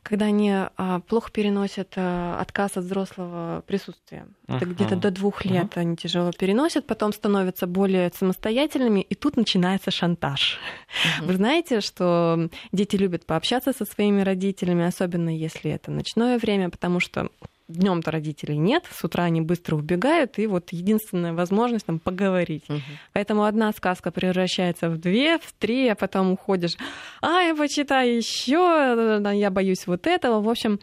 [0.03, 4.27] когда они а, плохо переносят а, отказ от взрослого присутствия.
[4.47, 4.57] Uh-huh.
[4.57, 5.79] Это где-то до двух лет uh-huh.
[5.79, 10.60] они тяжело переносят, потом становятся более самостоятельными, и тут начинается шантаж.
[10.60, 11.25] Uh-huh.
[11.27, 16.99] Вы знаете, что дети любят пообщаться со своими родителями, особенно если это ночное время, потому
[16.99, 17.29] что
[17.71, 22.63] днем-то родителей нет, с утра они быстро убегают, и вот единственная возможность там поговорить.
[22.69, 22.79] Угу.
[23.13, 26.77] Поэтому одна сказка превращается в две, в три, а потом уходишь,
[27.21, 30.41] а, я почитаю еще, я боюсь вот этого.
[30.41, 30.79] В общем,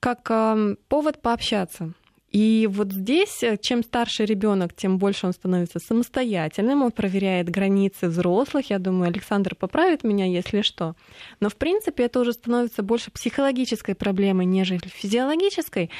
[0.00, 1.92] как э, повод пообщаться.
[2.30, 8.08] И вот здесь, э, чем старше ребенок, тем больше он становится самостоятельным, он проверяет границы
[8.08, 8.68] взрослых.
[8.68, 10.94] Я думаю, Александр поправит меня, если что.
[11.40, 15.90] Но, в принципе, это уже становится больше психологической проблемой, нежели физиологической.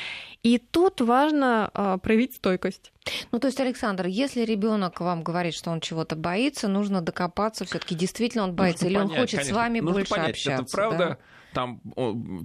[0.42, 2.92] И тут важно э, проявить стойкость.
[3.32, 7.94] Ну, то есть, Александр, если ребенок вам говорит, что он чего-то боится, нужно докопаться, все-таки
[7.94, 9.54] действительно он боится, нужно или понять, он хочет конечно.
[9.54, 10.62] с вами нужно больше понять, общаться.
[10.62, 10.98] Это правда.
[10.98, 11.18] Да?
[11.58, 11.80] Там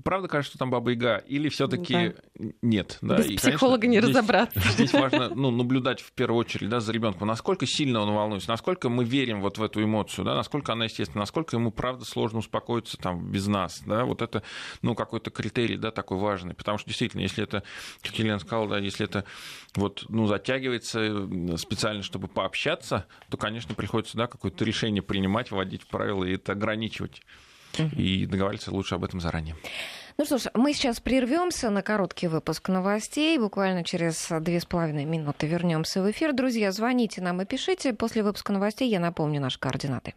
[0.04, 2.50] правда кажется, что там баба Яга, или все-таки да.
[2.64, 2.98] нет.
[3.04, 3.18] Да?
[3.18, 4.60] Без и, психолога конечно, не здесь, разобраться.
[4.60, 8.90] Здесь важно ну, наблюдать в первую очередь да, за ребенком, насколько сильно он волнуется, насколько
[8.90, 12.98] мы верим вот в эту эмоцию, да, насколько она естественна, насколько ему правда сложно успокоиться
[12.98, 13.84] там без нас.
[13.86, 14.06] Да?
[14.06, 14.42] Вот это
[14.82, 16.56] ну, какой-то критерий да, такой важный.
[16.56, 17.62] Потому что действительно, если это,
[18.02, 19.26] как Елена сказала, да, если это
[19.76, 25.88] вот, ну, затягивается специально, чтобы пообщаться, то, конечно, приходится да, какое-то решение принимать, вводить в
[25.88, 27.22] правила и это ограничивать
[27.80, 29.56] и договариваться лучше об этом заранее.
[30.18, 33.38] Ну что ж, мы сейчас прервемся на короткий выпуск новостей.
[33.40, 36.34] Буквально через две с половиной минуты вернемся в эфир.
[36.34, 37.94] Друзья, звоните нам и пишите.
[37.94, 40.14] После выпуска новостей я напомню наши координаты.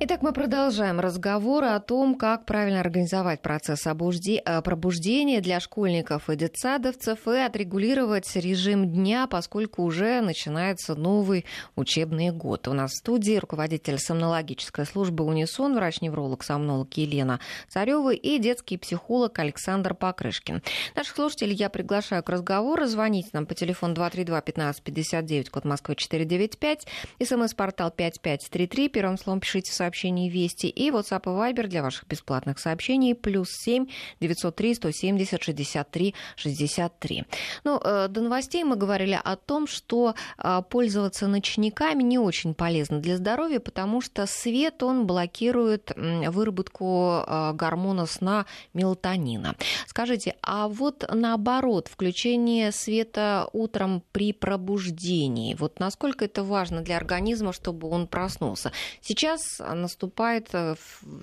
[0.00, 6.36] Итак, мы продолжаем разговор о том, как правильно организовать процесс э, пробуждения для школьников и
[6.36, 12.68] детсадовцев и отрегулировать режим дня, поскольку уже начинается новый учебный год.
[12.68, 19.36] У нас в студии руководитель сомнологической службы «Унисон», врач-невролог, сомнолог Елена Царева и детский психолог
[19.40, 20.62] Александр Покрышкин.
[20.94, 22.86] Наших слушателей я приглашаю к разговору.
[22.86, 26.86] Звоните нам по телефону 232-1559, код Москвы 495,
[27.20, 32.58] смс-портал 5533, первым словом пишите в сообщений Вести и WhatsApp и Viber для ваших бесплатных
[32.58, 33.86] сообщений плюс 7
[34.20, 37.24] 903 170 63 63.
[37.64, 43.00] Ну, э, до новостей мы говорили о том, что э, пользоваться ночниками не очень полезно
[43.00, 49.54] для здоровья, потому что свет, он блокирует выработку э, гормона сна мелатонина.
[49.86, 57.52] Скажите, а вот наоборот, включение света утром при пробуждении, вот насколько это важно для организма,
[57.52, 58.72] чтобы он проснулся?
[59.00, 60.74] Сейчас наступает э,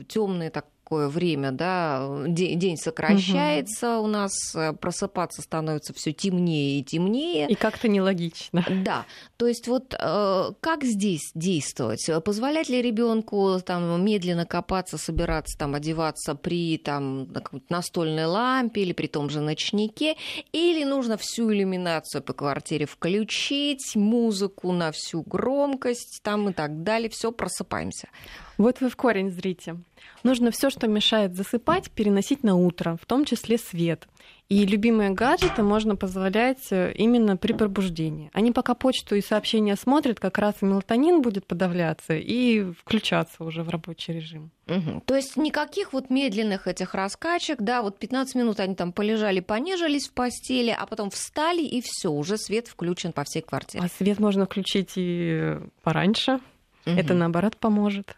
[0.08, 4.06] темный так такое время, да, день, день сокращается угу.
[4.06, 7.48] у нас, э, просыпаться становится все темнее и темнее.
[7.48, 8.63] И как-то нелогично.
[8.86, 9.06] Да,
[9.38, 12.08] то есть вот э, как здесь действовать?
[12.24, 17.30] Позволять ли ребенку там медленно копаться, собираться, там одеваться при там
[17.69, 20.15] настольной лампе или при том же ночнике,
[20.52, 27.10] или нужно всю иллюминацию по квартире включить, музыку на всю громкость, там и так далее,
[27.10, 28.08] все просыпаемся.
[28.58, 29.78] Вот вы в корень зрите.
[30.23, 34.08] Нужно все, что мешает засыпать, переносить на утро, в том числе свет.
[34.47, 38.29] И любимые гаджеты можно позволять э, именно при пробуждении.
[38.31, 43.63] Они пока почту и сообщения смотрят, как раз и мелатонин будет подавляться и включаться уже
[43.63, 44.51] в рабочий режим.
[44.67, 45.01] Угу.
[45.05, 50.08] То есть никаких вот медленных этих раскачек, да, вот 15 минут они там полежали, понежились
[50.10, 53.84] в постели, а потом встали и все, уже свет включен по всей квартире.
[53.84, 56.39] А свет можно включить и пораньше.
[56.86, 56.95] Угу.
[56.95, 58.15] Это наоборот поможет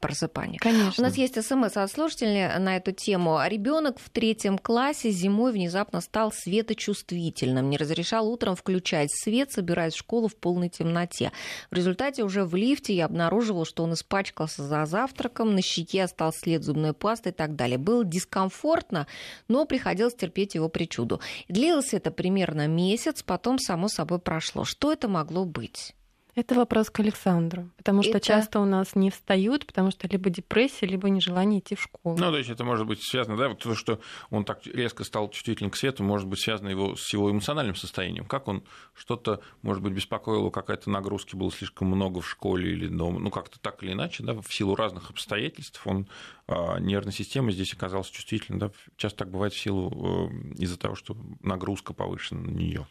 [0.00, 0.58] просыпания.
[0.58, 1.02] Конечно.
[1.02, 3.38] У нас есть смс от слушателей на эту тему.
[3.46, 9.98] Ребенок в третьем классе зимой внезапно стал светочувствительным, не разрешал утром включать свет, собираясь в
[9.98, 11.32] школу в полной темноте.
[11.70, 16.40] В результате уже в лифте я обнаруживал, что он испачкался за завтраком, на щеке остался
[16.40, 17.78] след зубной пасты и так далее.
[17.78, 19.06] Было дискомфортно,
[19.48, 21.20] но приходилось терпеть его причуду.
[21.48, 24.64] Длилось это примерно месяц, потом само собой прошло.
[24.64, 25.94] Что это могло быть?
[26.36, 30.28] Это вопрос к Александру, потому что Это- часто у нас не встают, потому что либо
[30.28, 32.18] депрессия, либо нежелание идти в школу.
[32.18, 35.30] Ну, то есть это может быть связано, да, вот то, что он так резко стал
[35.30, 38.26] чувствителен к свету, может быть связано его, с его эмоциональным состоянием.
[38.26, 43.18] Как он что-то, может быть, беспокоило, какая-то нагрузки было слишком много в школе или дома,
[43.18, 46.06] ну, как-то так или иначе, да, в силу разных обстоятельств он,
[46.48, 50.96] а, нервная система здесь оказалась чувствительной, да, часто так бывает в силу, э, из-за того,
[50.96, 52.86] что нагрузка повышена на нее.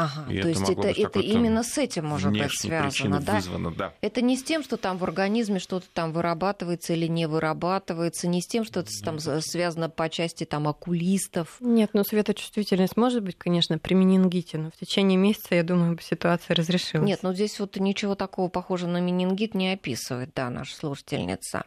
[0.00, 3.34] Ага, И то это есть это, это именно с этим может быть связано, да?
[3.34, 3.94] вызвано, да.
[4.00, 8.40] Это не с тем, что там в организме что-то там вырабатывается или не вырабатывается, не
[8.40, 11.56] с тем, что это там связано по части там окулистов.
[11.60, 16.56] Нет, ну светочувствительность может быть, конечно, при менингите, но в течение месяца, я думаю, ситуация
[16.56, 17.06] разрешилась.
[17.06, 21.64] Нет, ну здесь вот ничего такого похожего на менингит не описывает, да, наша слушательница.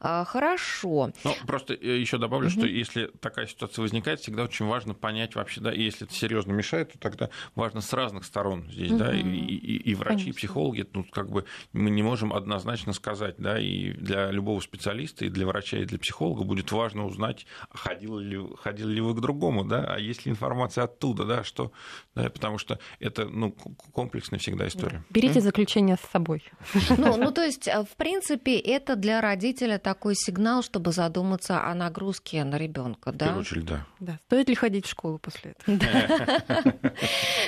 [0.00, 1.10] А, хорошо.
[1.24, 2.58] Ну, просто еще добавлю, Мгм.
[2.58, 6.52] что если такая ситуация возникает, всегда очень важно понять вообще, да, и если это серьезно
[6.52, 10.34] мешает, то тогда важно с разных сторон здесь, да, и, и- и врачи, и Конечно.
[10.38, 15.28] психологи, ну, как бы мы не можем однозначно сказать, да, и для любого специалиста, и
[15.28, 19.20] для врача, и для психолога будет важно узнать, а ходили ли, ходили ли вы к
[19.20, 21.72] другому, да, а есть ли информация оттуда, да, что,
[22.14, 23.52] да, потому что это, ну,
[23.92, 25.04] комплексная всегда история.
[25.10, 26.42] Берите заключение с собой.
[26.98, 31.74] Ну, ну, то есть, э, в принципе, это для родителя такой сигнал, чтобы задуматься о
[31.74, 33.40] нагрузке на ребенка, В первую да?
[33.40, 33.86] очередь, да.
[34.00, 34.18] Да.
[34.26, 35.76] Стоит ли ходить в школу после этого?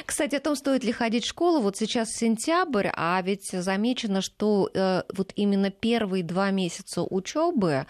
[0.05, 4.71] Кстати, о том, стоит ли ходить в школу, вот сейчас сентябрь, а ведь замечено, что
[4.73, 7.87] э, вот именно первые два месяца учебы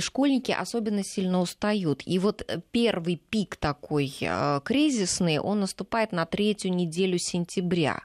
[0.00, 2.02] школьники особенно сильно устают.
[2.04, 8.02] И вот э, первый пик такой э, кризисный, он наступает на третью неделю сентября.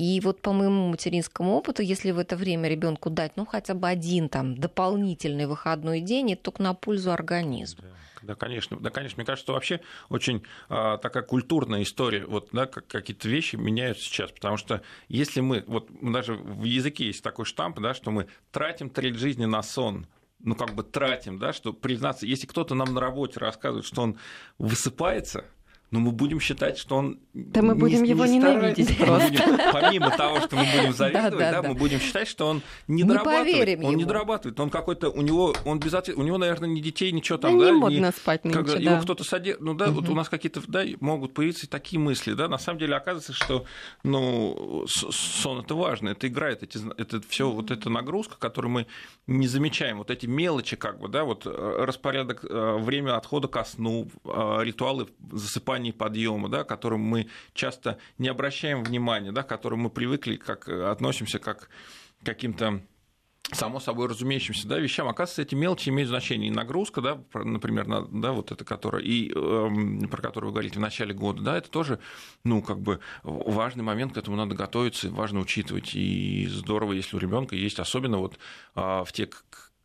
[0.00, 3.86] И вот по моему материнскому опыту, если в это время ребенку дать, ну, хотя бы
[3.86, 7.84] один там дополнительный выходной день, это только на пользу организму.
[8.22, 9.18] Да, конечно, да, конечно.
[9.18, 14.04] Мне кажется, что вообще очень а, такая культурная история, вот, да, как какие-то вещи меняются
[14.04, 18.26] сейчас, потому что если мы, вот даже в языке есть такой штамп, да, что мы
[18.52, 20.06] тратим треть жизни на сон,
[20.38, 24.18] ну, как бы тратим, да, что признаться, если кто-то нам на работе рассказывает, что он
[24.56, 25.44] высыпается,
[25.90, 29.44] но мы будем считать, что он Да мы будем его ненавидеть старается.
[29.44, 31.68] Мы будем- помимо того, что мы будем завидовать, Да, да, да, да.
[31.68, 33.84] мы будем считать, что он не, Не дорабатывает.
[33.84, 34.60] Он не дорабатывает.
[34.60, 37.64] Он какой-то, у него, он без ответа- у него, наверное, ни детей, ничего там, не
[37.64, 38.80] да, ни- модно спать нынче, когда да.
[38.80, 42.46] его кто-то содержит, ну да, вот у нас какие-то, да, могут появиться такие мысли, да,
[42.48, 43.64] на самом деле оказывается, что,
[44.04, 48.86] ну, сон это важно, это играет, эти, это все вот эта нагрузка, которую мы
[49.26, 51.50] не замечаем, вот эти мелочи, как бы, да, вот э,
[51.84, 57.98] распорядок, э, время отхода ко сну, э, ритуалы засыпания и подъема, да, которым мы часто
[58.18, 61.68] не обращаем внимания, да, к которым мы привыкли, как э, относимся как
[62.22, 62.82] к каким-то
[63.52, 66.48] само собой разумеющимся да, вещам, оказывается, эти мелочи имеют значение.
[66.50, 70.78] И нагрузка, да, например, на- да, вот это, которая, и эм, про которую вы говорите
[70.78, 71.98] в начале года, да, это тоже,
[72.44, 75.94] ну, как бы важный момент, к этому надо готовиться, важно учитывать.
[75.94, 78.38] И здорово, если у ребенка есть, особенно вот
[78.74, 79.28] а, в те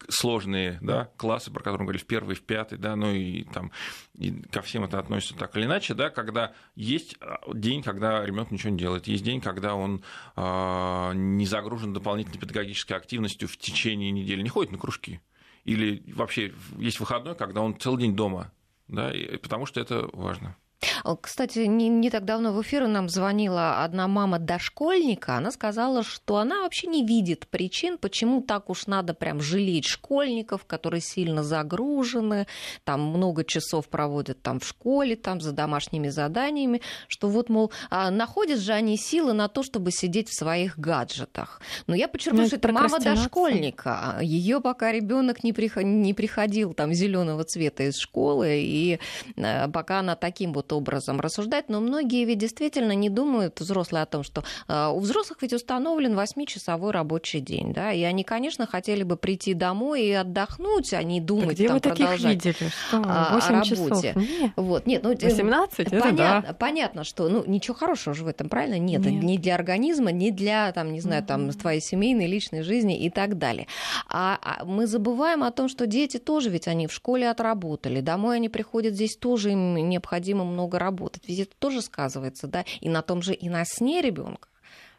[0.09, 3.71] сложные да, классы, про которые мы говорили, в первый, в пятый, да, ну и там
[4.17, 8.51] и ко всем это относится так или иначе, да, когда есть а, день, когда ребенок
[8.51, 10.03] ничего не делает, есть день, когда он
[10.35, 15.21] а, не загружен дополнительной педагогической активностью в течение недели, не ходит на кружки.
[15.63, 18.51] Или вообще есть выходной, когда он целый день дома,
[18.87, 20.55] да, и- потому что это важно.
[21.03, 25.35] О, Кстати, не, не так давно в эфир нам звонила одна мама дошкольника.
[25.35, 30.65] Она сказала, что она вообще не видит причин, почему так уж надо прям жалеть школьников,
[30.65, 32.47] которые сильно загружены,
[32.83, 38.11] там много часов проводят там в школе, там за домашними заданиями, что вот, мол, а,
[38.11, 41.61] находят же они силы на то, чтобы сидеть в своих гаджетах.
[41.87, 44.17] Но я подчеркну, Ну, что это мама дошкольника.
[44.21, 48.99] Ее пока ребенок не, приход- не приходил там зеленого цвета из школы, и
[49.35, 54.05] э, пока она таким вот образом рассуждает, но многие ведь действительно не думают, взрослые, о
[54.05, 59.03] том, что э, у взрослых ведь установлен 8-часовой рабочий день, да, и они, конечно, хотели
[59.03, 62.45] бы прийти домой и отдохнуть, а не Да думать, где там, вы таких продолжать.
[62.45, 62.69] видели?
[62.87, 63.89] Что, а, о 8 часов?
[63.89, 64.13] работе.
[64.15, 64.51] Нет.
[64.55, 65.79] Вот, нет, ну, э, 18?
[65.79, 66.53] Это понятно, да.
[66.53, 68.77] понятно, что ну, ничего хорошего же в этом, правильно?
[68.77, 69.23] Нет, Нет.
[69.23, 73.37] ни для организма, ни для, там, не знаю, там, твоей семейной, личной жизни и так
[73.37, 73.67] далее.
[74.07, 78.37] А, а мы забываем о том, что дети тоже ведь они в школе отработали, домой
[78.37, 81.27] они приходят, здесь тоже им необходимо много работать.
[81.27, 84.49] Ведь это тоже сказывается, да, и на том же, и на сне ребенка.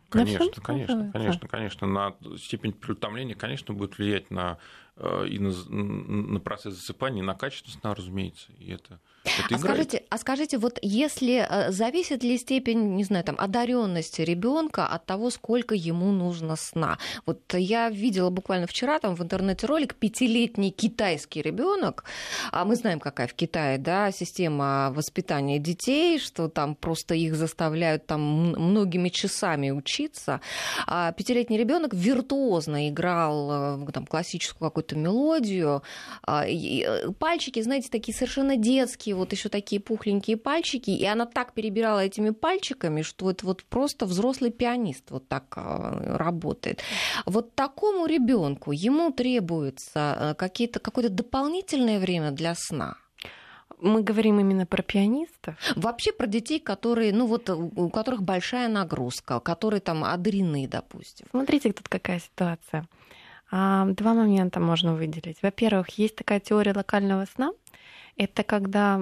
[0.09, 1.87] Конечно, конечно, конечно, конечно.
[1.87, 4.59] На степень переутомления, конечно, будет влиять на
[4.97, 8.53] э, и на, на процесс засыпания, и на качество сна, разумеется.
[8.59, 9.01] И это
[9.51, 14.87] а скажите, а скажите, вот если э, зависит ли степень, не знаю, там, одаренности ребенка
[14.87, 16.99] от того, сколько ему нужно сна?
[17.27, 22.05] Вот я видела буквально вчера там в интернете ролик пятилетний китайский ребенок,
[22.53, 28.07] а мы знаем, какая в Китае, да, система воспитания детей, что там просто их заставляют
[28.07, 30.41] там многими часами учиться.
[30.87, 35.83] А пятилетний ребенок виртуозно играл э, там классическую какую-то мелодию,
[36.23, 41.53] а, э, пальчики, знаете, такие совершенно детские вот еще такие пухленькие пальчики, и она так
[41.53, 46.83] перебирала этими пальчиками, что это вот просто взрослый пианист вот так а, работает.
[47.25, 52.97] Вот такому ребенку ему требуется э, какие-то, какое-то дополнительное время для сна.
[53.79, 55.57] Мы говорим именно про пианистов?
[55.77, 61.27] Вообще про детей, которые, ну вот, у которых большая нагрузка, которые там одарены, допустим.
[61.31, 62.87] Смотрите, тут какая ситуация.
[63.51, 65.39] А, два момента можно выделить.
[65.43, 67.53] Во-первых, есть такая теория локального сна.
[68.17, 69.01] Это когда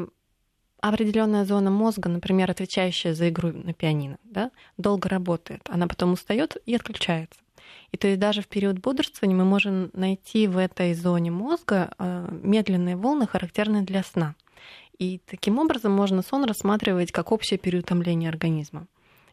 [0.80, 6.56] определенная зона мозга, например, отвечающая за игру на пианино, да, долго работает, она потом устает
[6.66, 7.40] и отключается.
[7.90, 12.28] И то есть даже в период бодрствования мы можем найти в этой зоне мозга а,
[12.30, 14.34] медленные волны, характерные для сна.
[14.98, 18.86] И таким образом можно сон рассматривать как общее переутомление организма.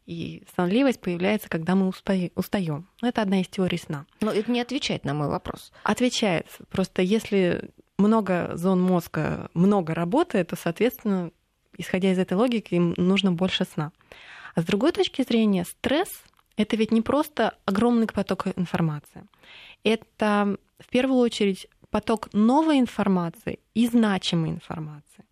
[0.05, 1.91] И сонливость появляется, когда мы
[2.35, 2.87] устаем.
[3.01, 4.05] Это одна из теорий сна.
[4.21, 5.71] Но это не отвечает на мой вопрос.
[5.83, 6.47] Отвечает.
[6.69, 11.31] Просто если много зон мозга много работает, то, соответственно,
[11.77, 13.91] исходя из этой логики, им нужно больше сна.
[14.55, 16.09] А с другой точки зрения, стресс—
[16.57, 19.23] это ведь не просто огромный поток информации.
[19.83, 25.25] Это в первую очередь поток новой информации и значимой информации.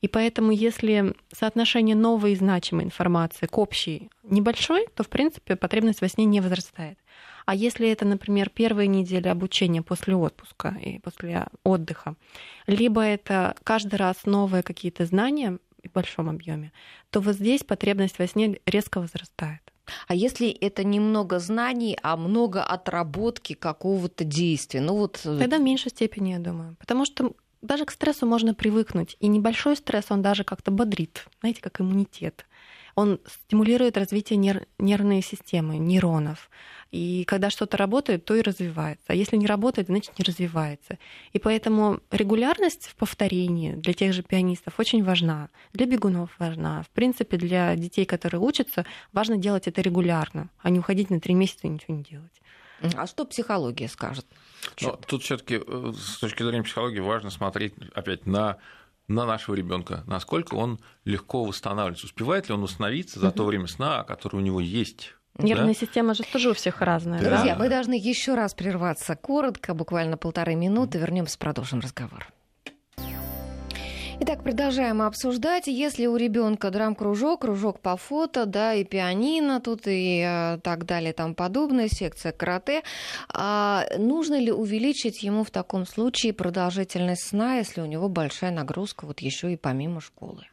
[0.00, 6.00] И поэтому, если соотношение новой и значимой информации к общей небольшой, то, в принципе, потребность
[6.00, 6.98] во сне не возрастает.
[7.46, 12.16] А если это, например, первая неделя обучения после отпуска и после отдыха,
[12.66, 16.72] либо это каждый раз новые какие-то знания, в большом объеме,
[17.10, 19.60] то вот здесь потребность во сне резко возрастает.
[20.08, 24.80] А если это не много знаний, а много отработки какого-то действия?
[24.80, 25.20] Ну вот...
[25.24, 26.76] Э, Тогда в меньшей степени, я думаю.
[26.80, 29.16] Потому что даже к стрессу можно привыкнуть.
[29.20, 32.46] И небольшой стресс, он даже как-то бодрит, знаете, как иммунитет.
[32.96, 36.50] Он стимулирует развитие нер- нервной системы, нейронов.
[36.90, 39.04] И когда что-то работает, то и развивается.
[39.08, 40.98] А если не работает, значит не развивается.
[41.32, 45.50] И поэтому регулярность в повторении для тех же пианистов очень важна.
[45.72, 46.82] Для бегунов важна.
[46.82, 51.34] В принципе, для детей, которые учатся, важно делать это регулярно, а не уходить на три
[51.34, 52.32] месяца и ничего не делать.
[52.94, 54.26] А что психология скажет?
[54.80, 58.58] Но тут все-таки э, с точки зрения психологии важно смотреть опять на
[59.08, 64.04] на нашего ребенка, насколько он легко восстанавливается, успевает ли он восстановиться за то время сна,
[64.04, 65.14] которое у него есть.
[65.38, 65.80] Нервная да?
[65.80, 67.20] система же тоже у всех разная.
[67.20, 67.36] Да.
[67.36, 70.98] Друзья, мы должны еще раз прерваться коротко, буквально полторы минуты.
[70.98, 72.26] Вернемся, продолжим разговор.
[74.18, 75.66] Итак, продолжаем обсуждать.
[75.66, 81.12] Если у ребенка драм-кружок, кружок по фото, да, и пианино тут, и э, так далее,
[81.12, 82.82] там подобное, секция карате,
[83.28, 89.04] а нужно ли увеличить ему в таком случае продолжительность сна, если у него большая нагрузка,
[89.04, 90.44] вот еще и помимо школы?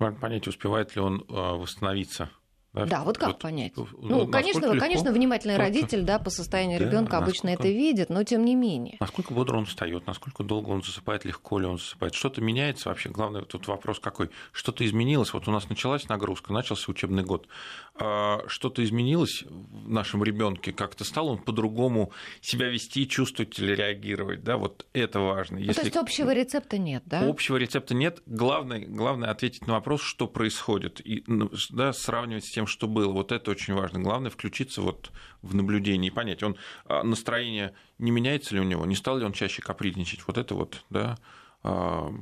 [0.00, 2.28] Важно понять, успевает ли он э, восстановиться
[2.72, 3.72] да, да вот как вот, понять?
[3.76, 4.78] Ну, ну конечно, легко?
[4.78, 5.68] конечно, внимательный Только...
[5.68, 8.96] родитель, да, по состоянию да, ребенка обычно это видит, но тем не менее.
[8.98, 12.14] Насколько бодро он встает, насколько долго он засыпает, легко ли он засыпает.
[12.14, 13.10] Что-то меняется вообще.
[13.10, 14.30] Главное, тут вопрос какой.
[14.52, 15.34] Что-то изменилось.
[15.34, 17.46] Вот у нас началась нагрузка, начался учебный год.
[17.94, 24.44] А что-то изменилось в нашем ребенке, как-то стал он по-другому себя вести, чувствовать или реагировать.
[24.44, 25.58] Да, вот это важно.
[25.58, 25.68] Если...
[25.68, 27.28] Ну, то есть общего рецепта нет, да?
[27.28, 28.22] Общего рецепта нет.
[28.24, 31.22] Главное, главное ответить на вопрос, что происходит, и
[31.70, 33.12] да, сравнивать с тем, тем, что было.
[33.12, 34.00] Вот это очень важно.
[34.00, 35.10] Главное включиться вот
[35.42, 39.24] в наблюдение и понять, он а, настроение не меняется ли у него, не стал ли
[39.24, 40.26] он чаще капризничать.
[40.26, 41.18] Вот это вот, да,
[41.64, 42.12] а,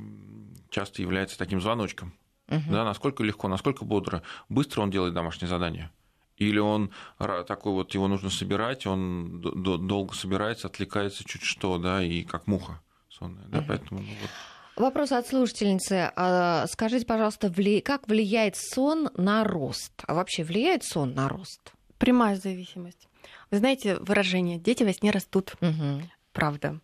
[0.69, 2.13] часто является таким звоночком.
[2.47, 2.71] Угу.
[2.71, 5.91] Да, насколько легко, насколько бодро, быстро он делает домашнее задание.
[6.37, 12.23] Или он такой вот, его нужно собирать, он долго собирается, отвлекается чуть что, да, и
[12.23, 13.45] как муха сонная.
[13.45, 13.65] Да, угу.
[13.67, 14.29] поэтому ну, вот.
[14.75, 16.11] Вопрос от слушательницы.
[16.15, 17.51] А, скажите, пожалуйста,
[17.83, 19.91] как влияет сон на рост?
[20.07, 21.73] А вообще влияет сон на рост?
[21.97, 23.07] Прямая зависимость.
[23.51, 25.55] Вы знаете выражение «дети во сне растут».
[25.61, 26.01] Угу.
[26.31, 26.79] Правда.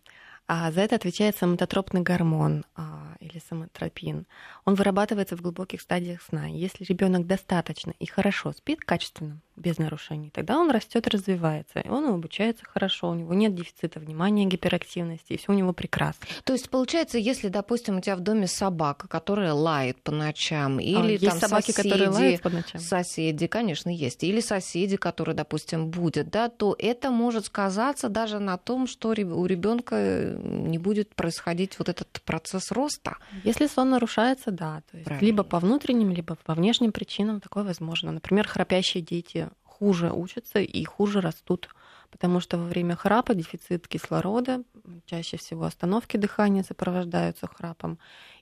[0.48, 4.26] А за это отвечает самототропный гормон а, или самотропин.
[4.64, 6.46] Он вырабатывается в глубоких стадиях сна.
[6.46, 11.80] Если ребенок достаточно и хорошо спит, качественно, без нарушений, тогда он растет развивается.
[11.80, 16.26] И он обучается хорошо, у него нет дефицита внимания, гиперактивности, и все у него прекрасно.
[16.44, 20.82] То есть, получается, если, допустим, у тебя в доме собака, которая лает по ночам, а,
[20.82, 22.80] или а, там собаки, соседи, которые лают по ночам.
[22.80, 24.24] Соседи, конечно, есть.
[24.24, 29.46] Или соседи, которые, допустим, будет, да, то это может сказаться даже на том, что у
[29.46, 33.16] ребенка не будет происходить вот этот процесс роста.
[33.44, 38.12] Если сон нарушается, да, то есть либо по внутренним, либо по внешним причинам такое возможно.
[38.12, 41.68] Например, храпящие дети хуже учатся и хуже растут
[42.10, 44.62] потому что во время храпа дефицит кислорода,
[45.06, 47.98] чаще всего остановки дыхания сопровождаются храпом.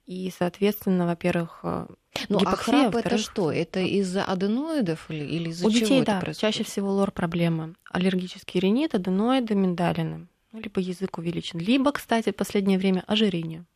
[0.06, 1.86] И, соответственно, во-первых, э,
[2.28, 3.50] ну, а храп это что?
[3.50, 6.54] Это из-за аденоидов или, или из-за У чего детей, это да, происходит?
[6.54, 7.74] чаще всего лор-проблема.
[7.90, 10.28] Аллергический ринит, аденоиды, миндалины.
[10.56, 11.58] Ну, либо язык увеличен.
[11.58, 13.66] Либо, кстати, в последнее время ожирение.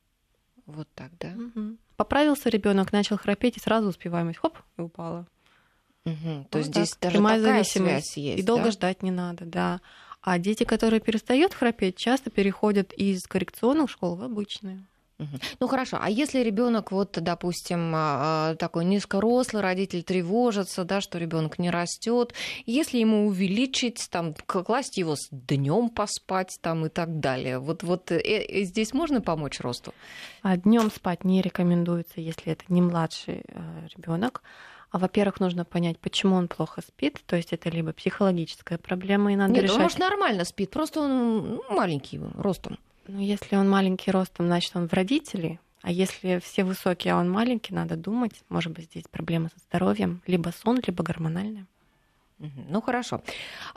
[0.64, 1.34] Вот так, да?
[1.36, 1.76] Угу.
[1.96, 5.26] Поправился ребенок, начал храпеть, и сразу успеваемость, хоп, и упала.
[6.06, 6.46] Угу.
[6.48, 8.42] То есть здесь даже Прямая такая связь есть.
[8.42, 8.70] И долго да?
[8.70, 9.82] ждать не надо, да.
[10.22, 14.86] А дети, которые перестают храпеть, часто переходят из коррекционных школ в обычные.
[15.58, 21.18] Ну хорошо, а если ребенок, вот, допустим, а, а, такой низкорослый, родитель тревожится, да, что
[21.18, 22.34] ребенок не растет,
[22.66, 28.10] если ему увеличить, там, класть его с днем поспать, там и так далее, вот, вот
[28.10, 29.94] э, э, здесь можно помочь росту?
[30.42, 34.42] А днем спать не рекомендуется, если это не младший э, ребенок.
[34.90, 37.20] А, во-первых, нужно понять, почему он плохо спит.
[37.26, 39.76] То есть это либо психологическая проблема, и надо Нет, решать...
[39.76, 42.78] он, может, нормально спит, просто он ну, маленький ростом.
[43.12, 45.58] Ну, если он маленький ростом, значит, он в родителей.
[45.82, 48.42] А если все высокие, а он маленький, надо думать.
[48.48, 50.22] Может быть, здесь проблема со здоровьем.
[50.26, 51.66] Либо сон, либо гормональная.
[52.38, 53.22] Ну хорошо.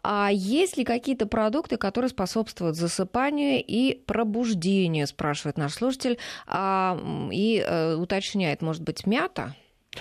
[0.04, 6.18] А есть ли какие-то продукты, которые способствуют засыпанию и пробуждению, спрашивает наш слушатель.
[6.48, 6.98] А,
[7.32, 9.56] и э, уточняет, может быть, мята?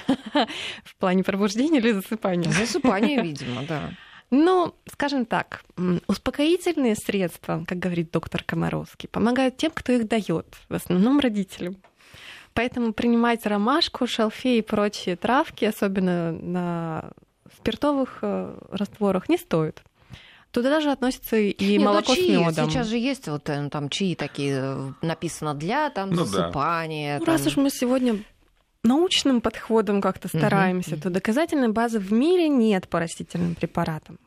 [0.84, 2.50] В плане пробуждения или засыпания?
[2.50, 3.90] Засыпание, видимо, да.
[4.34, 5.62] Ну, скажем так,
[6.06, 11.76] успокоительные средства, как говорит доктор Комаровский, помогают тем, кто их дает, в основном родителям.
[12.54, 17.10] Поэтому принимать ромашку, шалфей и прочие травки, особенно на
[17.58, 19.82] спиртовых э, растворах, не стоит.
[20.50, 22.24] Туда даже относится и Нет, ну, молоко чаи.
[22.24, 22.70] с медом.
[22.70, 27.18] Сейчас же есть вот э, там чаи такие э, написано для там ну, засыпания.
[27.18, 27.24] Да.
[27.26, 27.34] Там...
[27.34, 28.18] Ну, раз уж мы сегодня
[28.84, 34.18] научным подходом как-то стараемся, то доказательной базы в мире нет по растительным препаратам.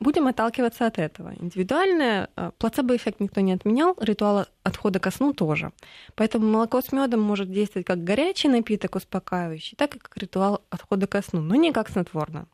[0.00, 1.34] Будем отталкиваться от этого.
[1.40, 5.72] Индивидуальное э, плацебо-эффект никто не отменял, ритуал отхода ко сну тоже.
[6.14, 11.06] Поэтому молоко с медом может действовать как горячий напиток успокаивающий, так и как ритуал отхода
[11.06, 12.46] ко сну, но не как снотворно.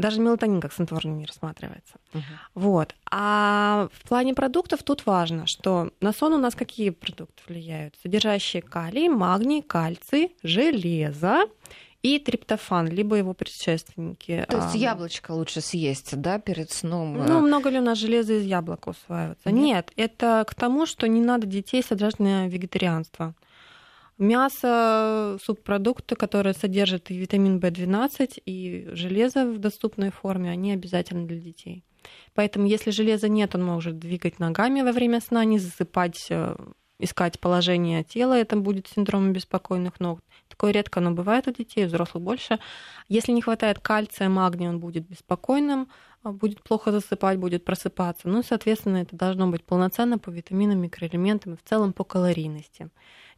[0.00, 1.94] Даже мелатонин как снотворный не рассматривается.
[2.14, 2.22] Угу.
[2.54, 2.94] Вот.
[3.10, 7.94] А в плане продуктов тут важно, что на сон у нас какие продукты влияют?
[8.02, 11.46] Содержащие калий, магний, кальций, железо
[12.02, 14.46] и триптофан, либо его предшественники.
[14.48, 17.24] То есть яблочко лучше съесть, да, перед сном?
[17.26, 19.50] Ну, много ли у нас железа из яблока усваивается?
[19.50, 23.34] Нет, Нет это к тому, что не надо детей сажать на вегетарианство.
[24.20, 31.38] Мясо, субпродукты, которые содержат и витамин В12, и железо в доступной форме, они обязательны для
[31.38, 31.84] детей.
[32.34, 36.54] Поэтому, если железа нет, он может двигать ногами во время сна, не засыпать, э,
[36.98, 38.34] искать положение тела.
[38.34, 40.20] Это будет синдром беспокойных ног.
[40.48, 42.58] Такое редко, но бывает у детей, у взрослых больше.
[43.08, 45.88] Если не хватает кальция, магния, он будет беспокойным,
[46.22, 48.28] а, будет плохо засыпать, будет просыпаться.
[48.28, 52.90] Ну, соответственно, это должно быть полноценно по витаминам, микроэлементам и в целом по калорийности.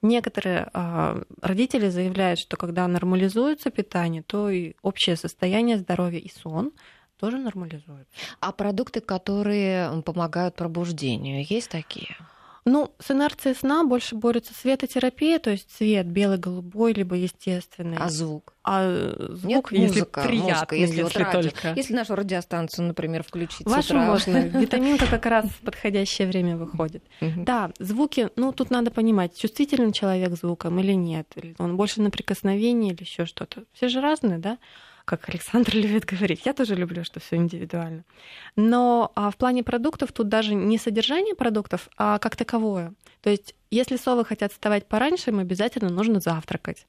[0.03, 6.73] Некоторые э, родители заявляют, что когда нормализуется питание, то и общее состояние здоровья и сон
[7.19, 8.13] тоже нормализуется.
[8.41, 12.17] А продукты, которые помогают пробуждению, есть такие?
[12.65, 17.97] Ну, с инерцией сна больше борется светотерапия, то есть цвет белый, голубой, либо естественный.
[17.99, 18.55] А звук?
[18.63, 21.73] А звук, Нет, если музыка, приятный, музыка, если, если вот радио, только...
[21.75, 24.39] Если нашу радиостанцию, например, включить Вашу можно.
[24.59, 27.03] Витаминка как раз в подходящее время выходит.
[27.21, 31.27] Да, звуки, ну, тут надо понимать, чувствительный человек звуком или нет.
[31.59, 33.65] Он больше на прикосновение или еще что-то.
[33.73, 34.59] Все же разные, да?
[35.05, 36.43] Как Александр любит говорить.
[36.45, 38.05] Я тоже люблю, что все индивидуально.
[38.57, 42.95] Но а в плане продуктов тут даже не содержание продуктов, а как таковое.
[43.21, 46.87] То есть, если совы хотят вставать пораньше, им обязательно нужно завтракать.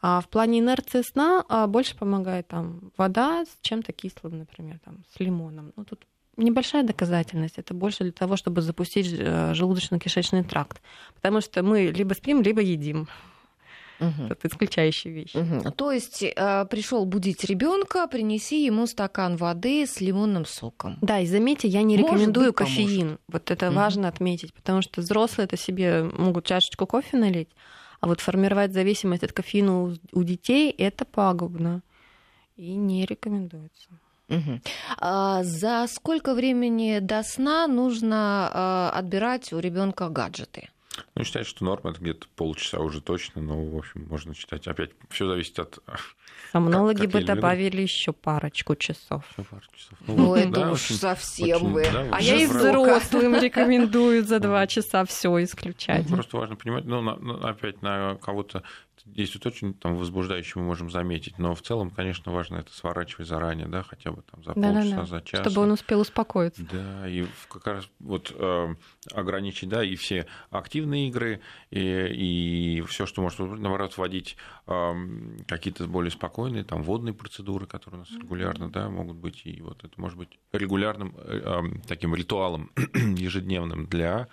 [0.00, 5.04] А в плане инерции сна а, больше помогает там вода с чем-то кислым, например, там,
[5.14, 5.72] с лимоном.
[5.76, 6.06] Ну, тут
[6.36, 7.58] небольшая доказательность.
[7.58, 10.80] Это больше для того, чтобы запустить э, желудочно-кишечный тракт.
[11.14, 13.08] Потому что мы либо спим, либо едим.
[14.00, 14.26] Угу.
[14.30, 15.34] Это исключающая вещь.
[15.34, 15.70] Угу.
[15.72, 20.98] То есть э, пришел будить ребенка, принеси ему стакан воды с лимонным соком.
[21.00, 23.00] Да, и заметьте, я не рекомендую быть, кофеин.
[23.00, 23.20] Поможет.
[23.28, 23.76] Вот это угу.
[23.76, 27.50] важно отметить, потому что взрослые это себе могут чашечку кофе налить,
[28.00, 31.82] а вот формировать зависимость от кофеина у, у детей это пагубно
[32.56, 33.88] и не рекомендуется.
[34.28, 34.60] Угу.
[34.98, 40.70] А за сколько времени до сна нужно а, отбирать у ребенка гаджеты?
[41.14, 44.66] Ну, считать, что норма это где-то полчаса уже точно, но, в общем, можно считать.
[44.66, 45.78] Опять все зависит от...
[46.52, 49.24] Сомнологи как, бы добавили еще парочку часов.
[49.32, 49.98] Еще парочку часов.
[50.06, 51.82] Ну, ну это да, уж очень, совсем очень, вы.
[51.92, 56.08] Да, а я и взрослым рекомендую за два часа все исключать.
[56.08, 58.62] Ну, просто важно понимать, ну, на, опять на кого-то
[59.04, 61.38] действует очень там, возбуждающе, мы можем заметить.
[61.38, 65.06] Но в целом, конечно, важно это сворачивать заранее, да, хотя бы там за полчаса, да,
[65.06, 65.40] за час.
[65.40, 66.64] Чтобы он успел успокоиться.
[66.70, 68.74] Да, и как раз вот э,
[69.12, 71.40] ограничить, да, и все активные игры,
[71.70, 74.36] и, и все, что может, наоборот, вводить
[74.66, 74.92] э,
[75.46, 79.84] какие-то более спокойные, там, водные процедуры, которые у нас регулярно, да, могут быть, и вот
[79.84, 84.28] это может быть регулярным э, э, таким ритуалом ежедневным для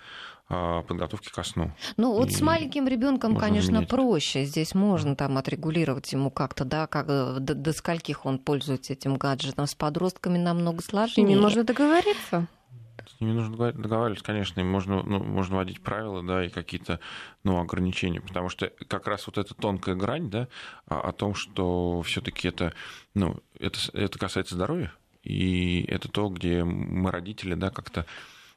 [0.88, 1.72] подготовки ко сну.
[1.98, 3.90] Ну, вот и с маленьким ребенком, конечно, заменить.
[3.90, 4.46] проще.
[4.46, 9.68] Здесь можно там отрегулировать ему как-то, да, как до, до скольких он пользуется этим гаджетом.
[9.68, 11.14] С подростками намного сложнее.
[11.14, 12.48] С ними можно договориться.
[13.08, 17.00] С ними нужно договариваться, конечно, им можно, ну, можно вводить правила, да, и какие-то
[17.44, 20.48] ну, ограничения, потому что как раз вот эта тонкая грань, да,
[20.86, 22.74] о, о том, что все-таки это,
[23.16, 24.94] ну, это, это касается здоровья,
[25.24, 28.06] и это то, где мы, родители, да, как-то,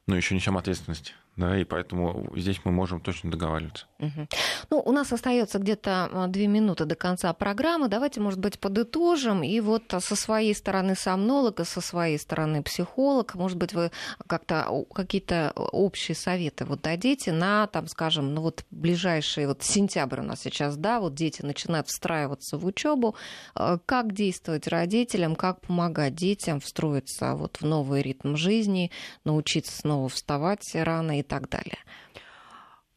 [0.05, 3.87] ну, еще несем ответственность да, и поэтому здесь мы можем точно договариваться.
[3.99, 4.27] Угу.
[4.69, 7.89] Ну, у нас остается где-то а, две минуты до конца программы.
[7.89, 9.43] Давайте, может быть, подытожим.
[9.43, 13.91] И вот со своей стороны сомнолог, и со своей стороны психолог, может быть, вы
[14.27, 20.23] как-то какие-то общие советы вот дадите на, там, скажем, ну вот ближайший вот сентябрь у
[20.23, 23.15] нас сейчас, да, вот дети начинают встраиваться в учебу.
[23.55, 28.89] А, как действовать родителям, как помогать детям встроиться вот в новый ритм жизни,
[29.25, 31.77] научиться снова вставать рано и так далее?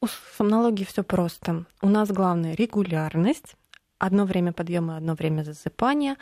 [0.01, 1.65] У сомнологии все просто.
[1.81, 3.55] У нас главное регулярность,
[3.97, 6.15] одно время подъема, одно время засыпания,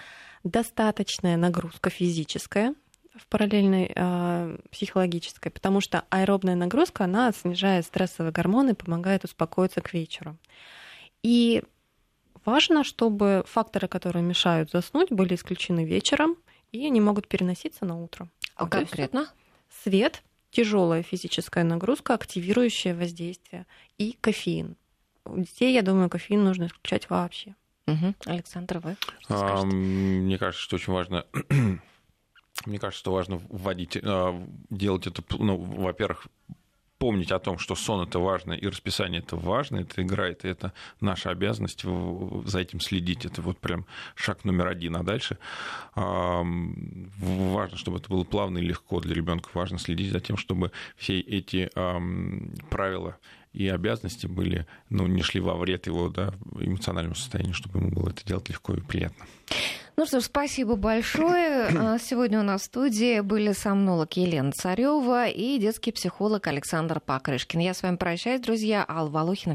[0.43, 2.74] достаточная нагрузка физическая
[3.16, 9.93] в параллельной э, психологической, потому что аэробная нагрузка, она снижает стрессовые гормоны, помогает успокоиться к
[9.93, 10.38] вечеру.
[11.24, 11.64] И
[12.45, 16.36] важно, чтобы факторы, которые мешают заснуть, были исключены вечером,
[16.72, 18.28] и они могут переноситься на утро.
[18.55, 19.28] А вот конкретно?
[19.84, 20.24] Свет,
[20.58, 23.68] тяжелая физическая нагрузка, активирующее воздействие
[23.99, 24.76] и кофеин.
[25.24, 27.53] У детей, я думаю, кофеин нужно исключать вообще.
[27.86, 28.16] Угу.
[28.26, 28.97] Александр, вы?
[29.30, 31.26] А, мне кажется, что очень важно
[32.66, 34.34] мне кажется, что важно вводить, а,
[34.72, 36.26] делать это, ну, во-первых,
[36.98, 40.74] помнить о том, что сон это важно, и расписание это важно, это играет, и это
[41.00, 43.26] наша обязанность за этим следить.
[43.26, 43.86] Это вот прям
[44.16, 44.95] шаг номер один.
[44.95, 45.38] А дальше
[45.95, 49.50] важно, чтобы это было плавно и легко для ребенка.
[49.54, 51.70] Важно следить за тем, чтобы все эти
[52.70, 53.18] правила
[53.54, 58.10] и обязанности были, ну, не шли во вред его да, эмоциональному состоянию, чтобы ему было
[58.10, 59.26] это делать легко и приятно.
[60.00, 61.70] Ну что ж, спасибо большое.
[61.80, 67.62] А, сегодня у нас в студии были сомнолог Елена Царева и детский психолог Александр Покрышкин.
[67.62, 68.86] Я с вами прощаюсь, друзья.
[68.88, 69.45] Алла Волохина.